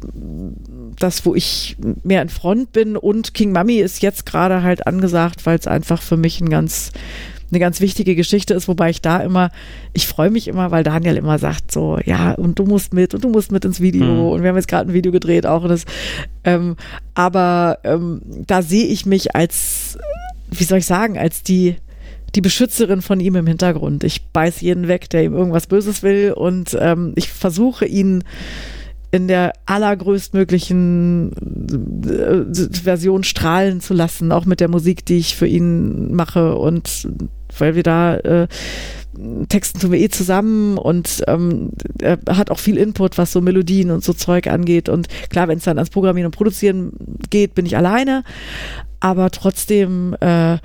[1.00, 5.46] das, wo ich mehr in Front bin und King Mummy ist jetzt gerade halt angesagt,
[5.46, 6.92] weil es einfach für mich ein ganz
[7.50, 9.52] eine ganz wichtige Geschichte ist, wobei ich da immer,
[9.94, 13.24] ich freue mich immer, weil Daniel immer sagt so, ja, und du musst mit und
[13.24, 14.30] du musst mit ins Video mhm.
[14.32, 15.86] und wir haben jetzt gerade ein Video gedreht auch und das,
[16.44, 16.76] ähm,
[17.14, 19.98] aber ähm, da sehe ich mich als,
[20.52, 21.78] wie soll ich sagen, als die
[22.36, 24.04] die Beschützerin von ihm im Hintergrund.
[24.04, 28.24] Ich beiß jeden weg, der ihm irgendwas Böses will und ähm, ich versuche ihn
[29.12, 31.32] in der allergrößtmöglichen
[32.06, 32.44] äh,
[32.84, 37.08] Version strahlen zu lassen, auch mit der Musik, die ich für ihn mache und
[37.58, 38.48] weil wir da äh,
[39.50, 43.90] Texten tun wir eh zusammen und ähm, er hat auch viel Input, was so Melodien
[43.90, 44.90] und so Zeug angeht.
[44.90, 46.92] Und klar, wenn es dann ans Programmieren und Produzieren
[47.30, 48.24] geht, bin ich alleine.
[49.00, 50.58] Aber trotzdem äh,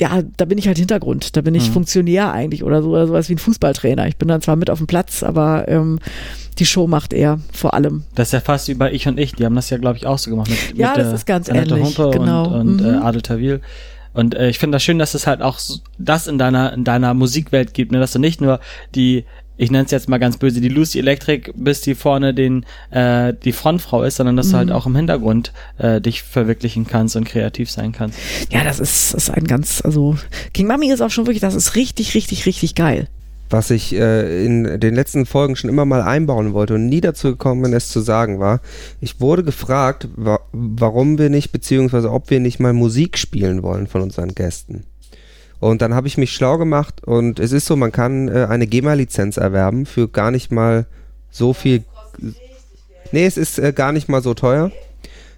[0.00, 1.74] ja, da bin ich halt Hintergrund, da bin ich mhm.
[1.74, 4.06] Funktionär eigentlich oder so, oder sowas wie ein Fußballtrainer.
[4.08, 5.98] Ich bin dann zwar mit auf dem Platz, aber ähm,
[6.58, 8.04] die Show macht er vor allem.
[8.14, 10.06] Das ist ja fast wie bei Ich und Ich, die haben das ja, glaube ich,
[10.06, 10.50] auch so gemacht.
[10.50, 11.98] Mit, ja, mit das ist ganz Annette ähnlich.
[11.98, 12.46] Humpe genau.
[12.46, 12.94] Und, und äh, mhm.
[12.94, 13.60] äh, Adel Tawil.
[14.12, 16.82] Und äh, ich finde das schön, dass es halt auch so, das in deiner in
[16.82, 18.00] deiner Musikwelt gibt, ne?
[18.00, 18.58] dass du nicht nur
[18.94, 19.24] die
[19.60, 23.34] ich nenne es jetzt mal ganz böse, die Lucy Electric, bis die vorne den, äh,
[23.44, 24.52] die Frontfrau ist, sondern dass mhm.
[24.52, 24.74] du halt mhm.
[24.74, 28.18] auch im Hintergrund äh, dich verwirklichen kannst und kreativ sein kannst.
[28.50, 30.16] Ja, das ist, ist ein ganz, also
[30.54, 33.08] King Mami ist auch schon wirklich, das ist richtig, richtig, richtig geil.
[33.50, 37.28] Was ich äh, in den letzten Folgen schon immer mal einbauen wollte und nie dazu
[37.28, 38.60] gekommen bin, es zu sagen, war,
[39.02, 43.88] ich wurde gefragt, wa warum wir nicht, beziehungsweise ob wir nicht mal Musik spielen wollen
[43.88, 44.84] von unseren Gästen.
[45.60, 48.66] Und dann habe ich mich schlau gemacht und es ist so, man kann äh, eine
[48.66, 50.86] GEMA-Lizenz erwerben für gar nicht mal
[51.30, 51.84] so viel.
[53.12, 54.72] Nee, es ist äh, gar nicht mal so teuer.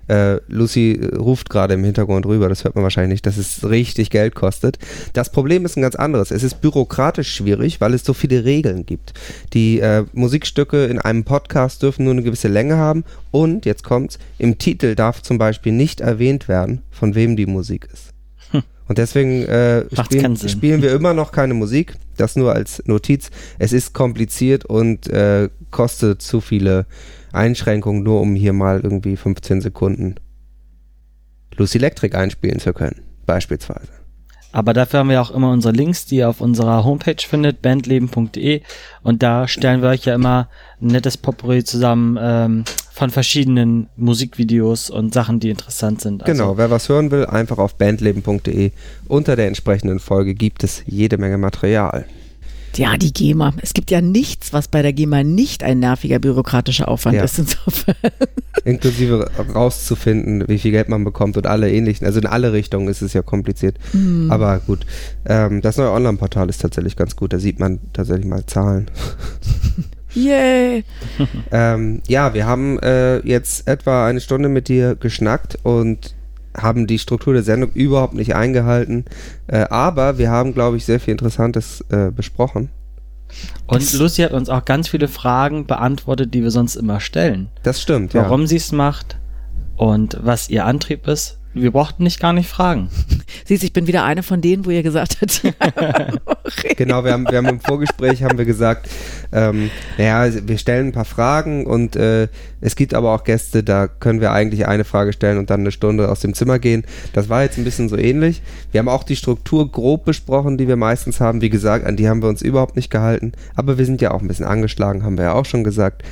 [0.09, 3.69] Äh, Lucy äh, ruft gerade im Hintergrund rüber, das hört man wahrscheinlich nicht, dass es
[3.69, 4.79] richtig Geld kostet.
[5.13, 6.31] Das Problem ist ein ganz anderes.
[6.31, 9.15] Es ist bürokratisch schwierig, weil es so viele Regeln gibt.
[9.53, 14.19] Die äh, Musikstücke in einem Podcast dürfen nur eine gewisse Länge haben und, jetzt kommt's,
[14.39, 18.13] im Titel darf zum Beispiel nicht erwähnt werden, von wem die Musik ist.
[18.93, 21.95] Und deswegen äh, spielen, spielen, wir immer noch keine Musik.
[22.19, 23.31] Das nur als Notiz.
[23.59, 26.85] Es ist kompliziert und äh, kostet zu viele
[27.33, 30.17] Einschränkungen, nur um hier mal irgendwie 15 Sekunden
[31.57, 34.02] Lucy Electric einspielen zu können, beispielsweise.
[34.53, 38.61] Aber dafür haben wir auch immer unsere Links, die ihr auf unserer Homepage findet, bandleben.de.
[39.03, 40.49] Und da stellen wir euch ja immer
[40.81, 46.23] ein nettes Potpourri zusammen ähm, von verschiedenen Musikvideos und Sachen, die interessant sind.
[46.23, 48.71] Also genau, wer was hören will, einfach auf bandleben.de.
[49.09, 52.05] Unter der entsprechenden Folge gibt es jede Menge Material.
[52.79, 53.53] Ja, die GEMA.
[53.61, 57.25] Es gibt ja nichts, was bei der GEMA nicht ein nerviger bürokratischer Aufwand ja.
[57.25, 57.39] ist.
[57.39, 57.95] Insofern.
[58.65, 62.07] Inklusive rauszufinden, wie viel Geld man bekommt und alle ähnlichen.
[62.07, 63.77] Also in alle Richtungen ist es ja kompliziert.
[63.93, 64.31] Mm.
[64.31, 64.87] Aber gut.
[65.27, 67.33] Ähm, das neue Online-Portal ist tatsächlich ganz gut.
[67.33, 68.91] Da sieht man tatsächlich mal Zahlen.
[70.15, 70.85] Yay!
[71.53, 76.15] ähm, ja, wir haben äh, jetzt etwa eine Stunde mit dir geschnackt und
[76.57, 79.05] haben die Struktur der Sendung überhaupt nicht eingehalten.
[79.47, 82.71] Äh, aber wir haben, glaube ich, sehr viel Interessantes äh, besprochen.
[83.67, 87.49] Und Lucy hat uns auch ganz viele Fragen beantwortet, die wir sonst immer stellen.
[87.63, 88.23] Das stimmt, ja.
[88.23, 89.17] Warum sie es macht
[89.77, 92.89] und was ihr Antrieb ist wir brauchten nicht gar nicht fragen.
[93.45, 95.43] Siehst, ich bin wieder eine von denen, wo ihr gesagt habt.
[96.77, 98.89] genau, wir haben, wir haben im Vorgespräch haben wir gesagt,
[99.33, 102.29] ähm, naja, wir stellen ein paar Fragen und äh,
[102.61, 105.73] es gibt aber auch Gäste, da können wir eigentlich eine Frage stellen und dann eine
[105.73, 106.85] Stunde aus dem Zimmer gehen.
[107.13, 108.43] Das war jetzt ein bisschen so ähnlich.
[108.71, 111.41] Wir haben auch die Struktur grob besprochen, die wir meistens haben.
[111.41, 113.33] Wie gesagt, an die haben wir uns überhaupt nicht gehalten.
[113.55, 116.03] Aber wir sind ja auch ein bisschen angeschlagen, haben wir ja auch schon gesagt.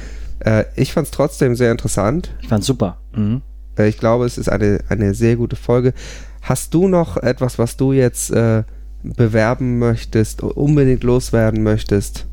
[0.40, 2.34] Äh, ich fand es trotzdem sehr interessant.
[2.40, 2.98] Ich fand super.
[3.14, 3.42] Mhm.
[3.78, 5.94] Äh, ich glaube, es ist eine, eine sehr gute Folge.
[6.42, 8.64] Hast du noch etwas, was du jetzt äh,
[9.02, 12.26] bewerben möchtest, unbedingt loswerden möchtest?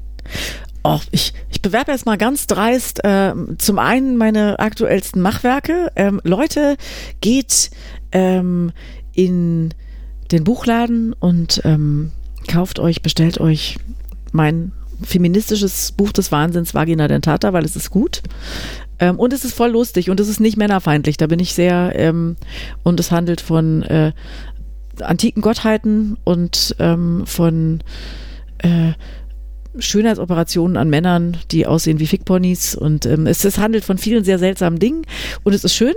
[0.83, 5.91] Oh, ich, ich bewerbe jetzt mal ganz dreist äh, zum einen meine aktuellsten Machwerke.
[5.95, 6.77] Ähm, Leute,
[7.19, 7.71] geht
[8.11, 8.71] ähm,
[9.13, 9.73] in
[10.31, 12.11] den Buchladen und ähm,
[12.47, 13.77] kauft euch, bestellt euch
[14.31, 14.71] mein
[15.03, 18.21] feministisches Buch des Wahnsinns Vagina Dentata, weil es ist gut.
[18.99, 21.17] Ähm, und es ist voll lustig und es ist nicht männerfeindlich.
[21.17, 22.35] Da bin ich sehr, ähm,
[22.83, 24.11] und es handelt von äh,
[25.01, 27.81] antiken Gottheiten und ähm, von
[28.59, 28.93] äh,
[29.79, 32.75] Schönheitsoperationen an Männern, die aussehen wie Fickponys.
[32.75, 35.03] Und ähm, es, es, handelt von vielen sehr seltsamen Dingen
[35.43, 35.93] und es ist schön.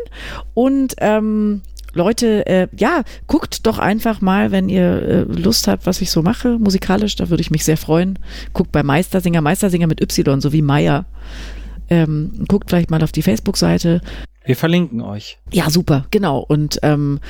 [0.54, 1.62] Und ähm,
[1.94, 6.22] Leute, äh, ja, guckt doch einfach mal, wenn ihr äh, Lust habt, was ich so
[6.22, 8.18] mache, musikalisch, da würde ich mich sehr freuen.
[8.52, 11.06] Guckt bei Meistersinger, Meistersinger mit Y, so wie Meier.
[11.88, 14.00] Ähm, guckt vielleicht mal auf die Facebook-Seite.
[14.44, 15.38] Wir verlinken euch.
[15.52, 16.38] Ja, super, genau.
[16.38, 17.20] Und ähm,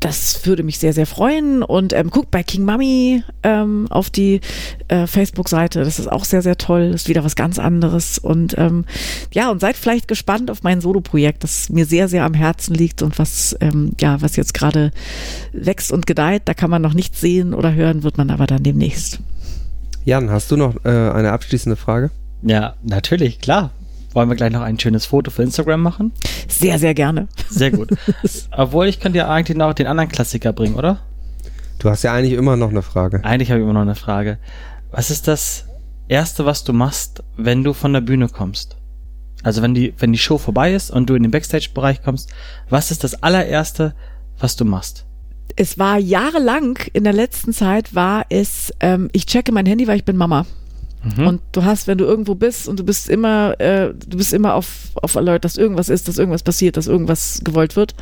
[0.00, 1.62] das würde mich sehr, sehr freuen.
[1.62, 4.40] Und ähm, guckt bei King Mummy ähm, auf die
[4.88, 5.84] äh, Facebook-Seite.
[5.84, 6.92] Das ist auch sehr, sehr toll.
[6.92, 8.18] Das ist wieder was ganz anderes.
[8.18, 8.84] Und ähm,
[9.32, 13.02] ja, und seid vielleicht gespannt auf mein Solo-Projekt, das mir sehr, sehr am Herzen liegt
[13.02, 14.90] und was, ähm, ja, was jetzt gerade
[15.52, 16.42] wächst und gedeiht.
[16.46, 19.20] Da kann man noch nichts sehen oder hören, wird man aber dann demnächst.
[20.04, 22.10] Jan, hast du noch äh, eine abschließende Frage?
[22.42, 23.72] Ja, natürlich, klar.
[24.16, 26.10] Wollen wir gleich noch ein schönes Foto für Instagram machen?
[26.48, 27.28] Sehr, sehr gerne.
[27.50, 27.90] Sehr gut.
[28.50, 31.00] Obwohl, ich könnte ja eigentlich noch den anderen Klassiker bringen, oder?
[31.78, 33.22] Du hast ja eigentlich immer noch eine Frage.
[33.24, 34.38] Eigentlich habe ich immer noch eine Frage.
[34.90, 35.66] Was ist das
[36.08, 38.78] Erste, was du machst, wenn du von der Bühne kommst?
[39.42, 42.32] Also wenn die, wenn die Show vorbei ist und du in den Backstage-Bereich kommst,
[42.70, 43.94] was ist das allererste,
[44.38, 45.04] was du machst?
[45.56, 49.98] Es war jahrelang, in der letzten Zeit war es, ähm, ich checke mein Handy, weil
[49.98, 50.46] ich bin Mama.
[51.16, 51.26] Mhm.
[51.26, 54.54] Und du hast, wenn du irgendwo bist und du bist immer, äh, du bist immer
[54.54, 57.94] auf, auf Alert, dass irgendwas ist, dass irgendwas passiert, dass irgendwas gewollt wird.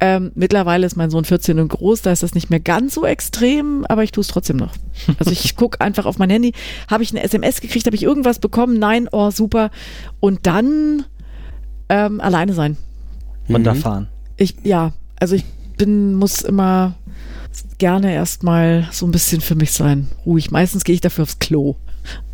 [0.00, 3.04] Ähm, mittlerweile ist mein Sohn 14 und groß, da ist das nicht mehr ganz so
[3.04, 4.72] extrem, aber ich tue es trotzdem noch.
[5.18, 6.52] Also ich gucke einfach auf mein Handy,
[6.88, 8.78] habe ich eine SMS gekriegt, habe ich irgendwas bekommen?
[8.78, 9.70] Nein, oh super.
[10.20, 11.04] Und dann
[11.88, 12.76] ähm, alleine sein.
[13.48, 14.08] Runterfahren.
[14.36, 15.44] Ich, ja, also ich
[15.76, 16.94] bin, muss immer
[17.78, 20.08] gerne erstmal so ein bisschen für mich sein.
[20.24, 20.50] Ruhig.
[20.50, 21.76] Meistens gehe ich dafür aufs Klo.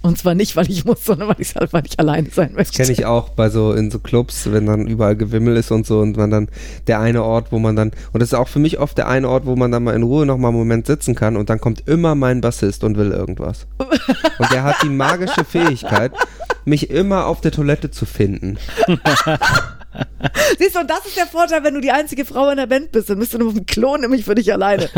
[0.00, 2.76] Und zwar nicht, weil ich muss, sondern weil ich halt, weil ich alleine sein möchte.
[2.76, 6.00] Kenne ich auch bei so in so Clubs, wenn dann überall Gewimmel ist und so
[6.00, 6.48] und man dann
[6.86, 9.28] der eine Ort, wo man dann und das ist auch für mich oft der eine
[9.28, 11.60] Ort, wo man dann mal in Ruhe noch mal einen Moment sitzen kann und dann
[11.60, 13.66] kommt immer mein Bassist und will irgendwas.
[14.38, 16.12] Und der hat die magische Fähigkeit,
[16.64, 18.58] mich immer auf der Toilette zu finden.
[20.58, 22.92] Siehst du, und das ist der Vorteil, wenn du die einzige Frau in der Band
[22.92, 24.88] bist, dann bist du nur auf dem Klo, nämlich für dich alleine.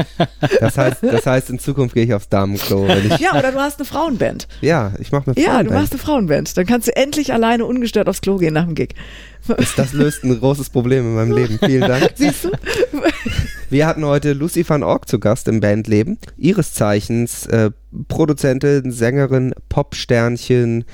[0.60, 2.86] Das heißt, das heißt in Zukunft gehe ich aufs Damenklo,
[3.18, 4.48] Ja, oder du hast eine Frauenband.
[4.60, 5.74] ja, ich mache eine Ja, du Frauenband.
[5.80, 6.56] machst eine Frauenband.
[6.56, 8.94] Dann kannst du endlich alleine ungestört aufs Klo gehen nach dem Gig.
[9.46, 11.58] das, das löst ein großes Problem in meinem Leben.
[11.64, 12.10] Vielen Dank.
[12.16, 12.50] Siehst du?
[13.70, 16.18] Wir hatten heute Lucy van Ork zu Gast im Bandleben.
[16.36, 17.70] Ihres Zeichens äh,
[18.08, 20.84] Produzentin, Sängerin, Popsternchen,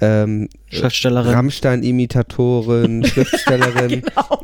[0.00, 1.32] ähm, Schriftstellerin.
[1.32, 4.02] Rammstein-Imitatorin, Schriftstellerin,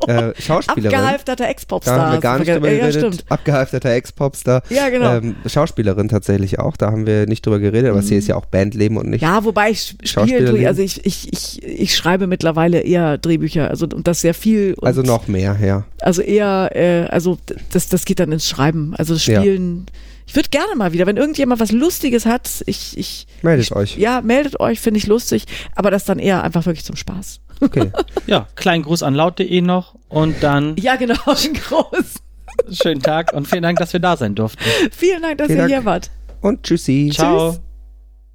[0.09, 0.95] äh, Schauspielerin.
[0.97, 1.99] Abgehalfterter Da Ex-Popstar.
[2.01, 3.01] haben wir gar nicht drüber ja, geredet.
[3.01, 3.25] stimmt.
[3.31, 4.63] Abgehalfterter Ex-Popstar.
[4.71, 5.17] Ja, genau.
[5.17, 6.77] Ähm, Schauspielerin tatsächlich auch.
[6.77, 9.23] Da haben wir nicht drüber geredet, aber sie ist ja auch Bandleben und nicht.
[9.23, 14.07] Ja, wobei ich spiele, also ich, ich, ich, ich schreibe mittlerweile eher Drehbücher, also und
[14.09, 14.75] das sehr viel.
[14.75, 15.85] Und Also noch mehr, ja.
[16.01, 17.39] Also eher, äh, also
[17.71, 18.95] das, das geht dann ins Schreiben.
[18.97, 19.43] Also das Ja.
[20.27, 23.97] Ich würde gerne mal wieder, wenn irgendjemand was Lustiges hat, ich, ich Meldet ich, euch.
[23.99, 25.45] Ja, meldet euch, finde ich lustig,
[25.75, 27.41] aber das dann eher einfach wirklich zum Spaß.
[27.61, 27.91] Okay.
[28.27, 32.15] Ja, kleinen Gruß an laut.de noch und dann Ja, genau, groß.
[32.71, 34.63] schönen Tag und vielen Dank, dass wir da sein durften.
[34.93, 35.73] Vielen Dank, dass Vielen ihr Dank.
[35.75, 36.11] hier wart.
[36.41, 37.11] Und tschüssi.
[37.15, 37.51] Ciao.
[37.53, 37.61] Tschüss.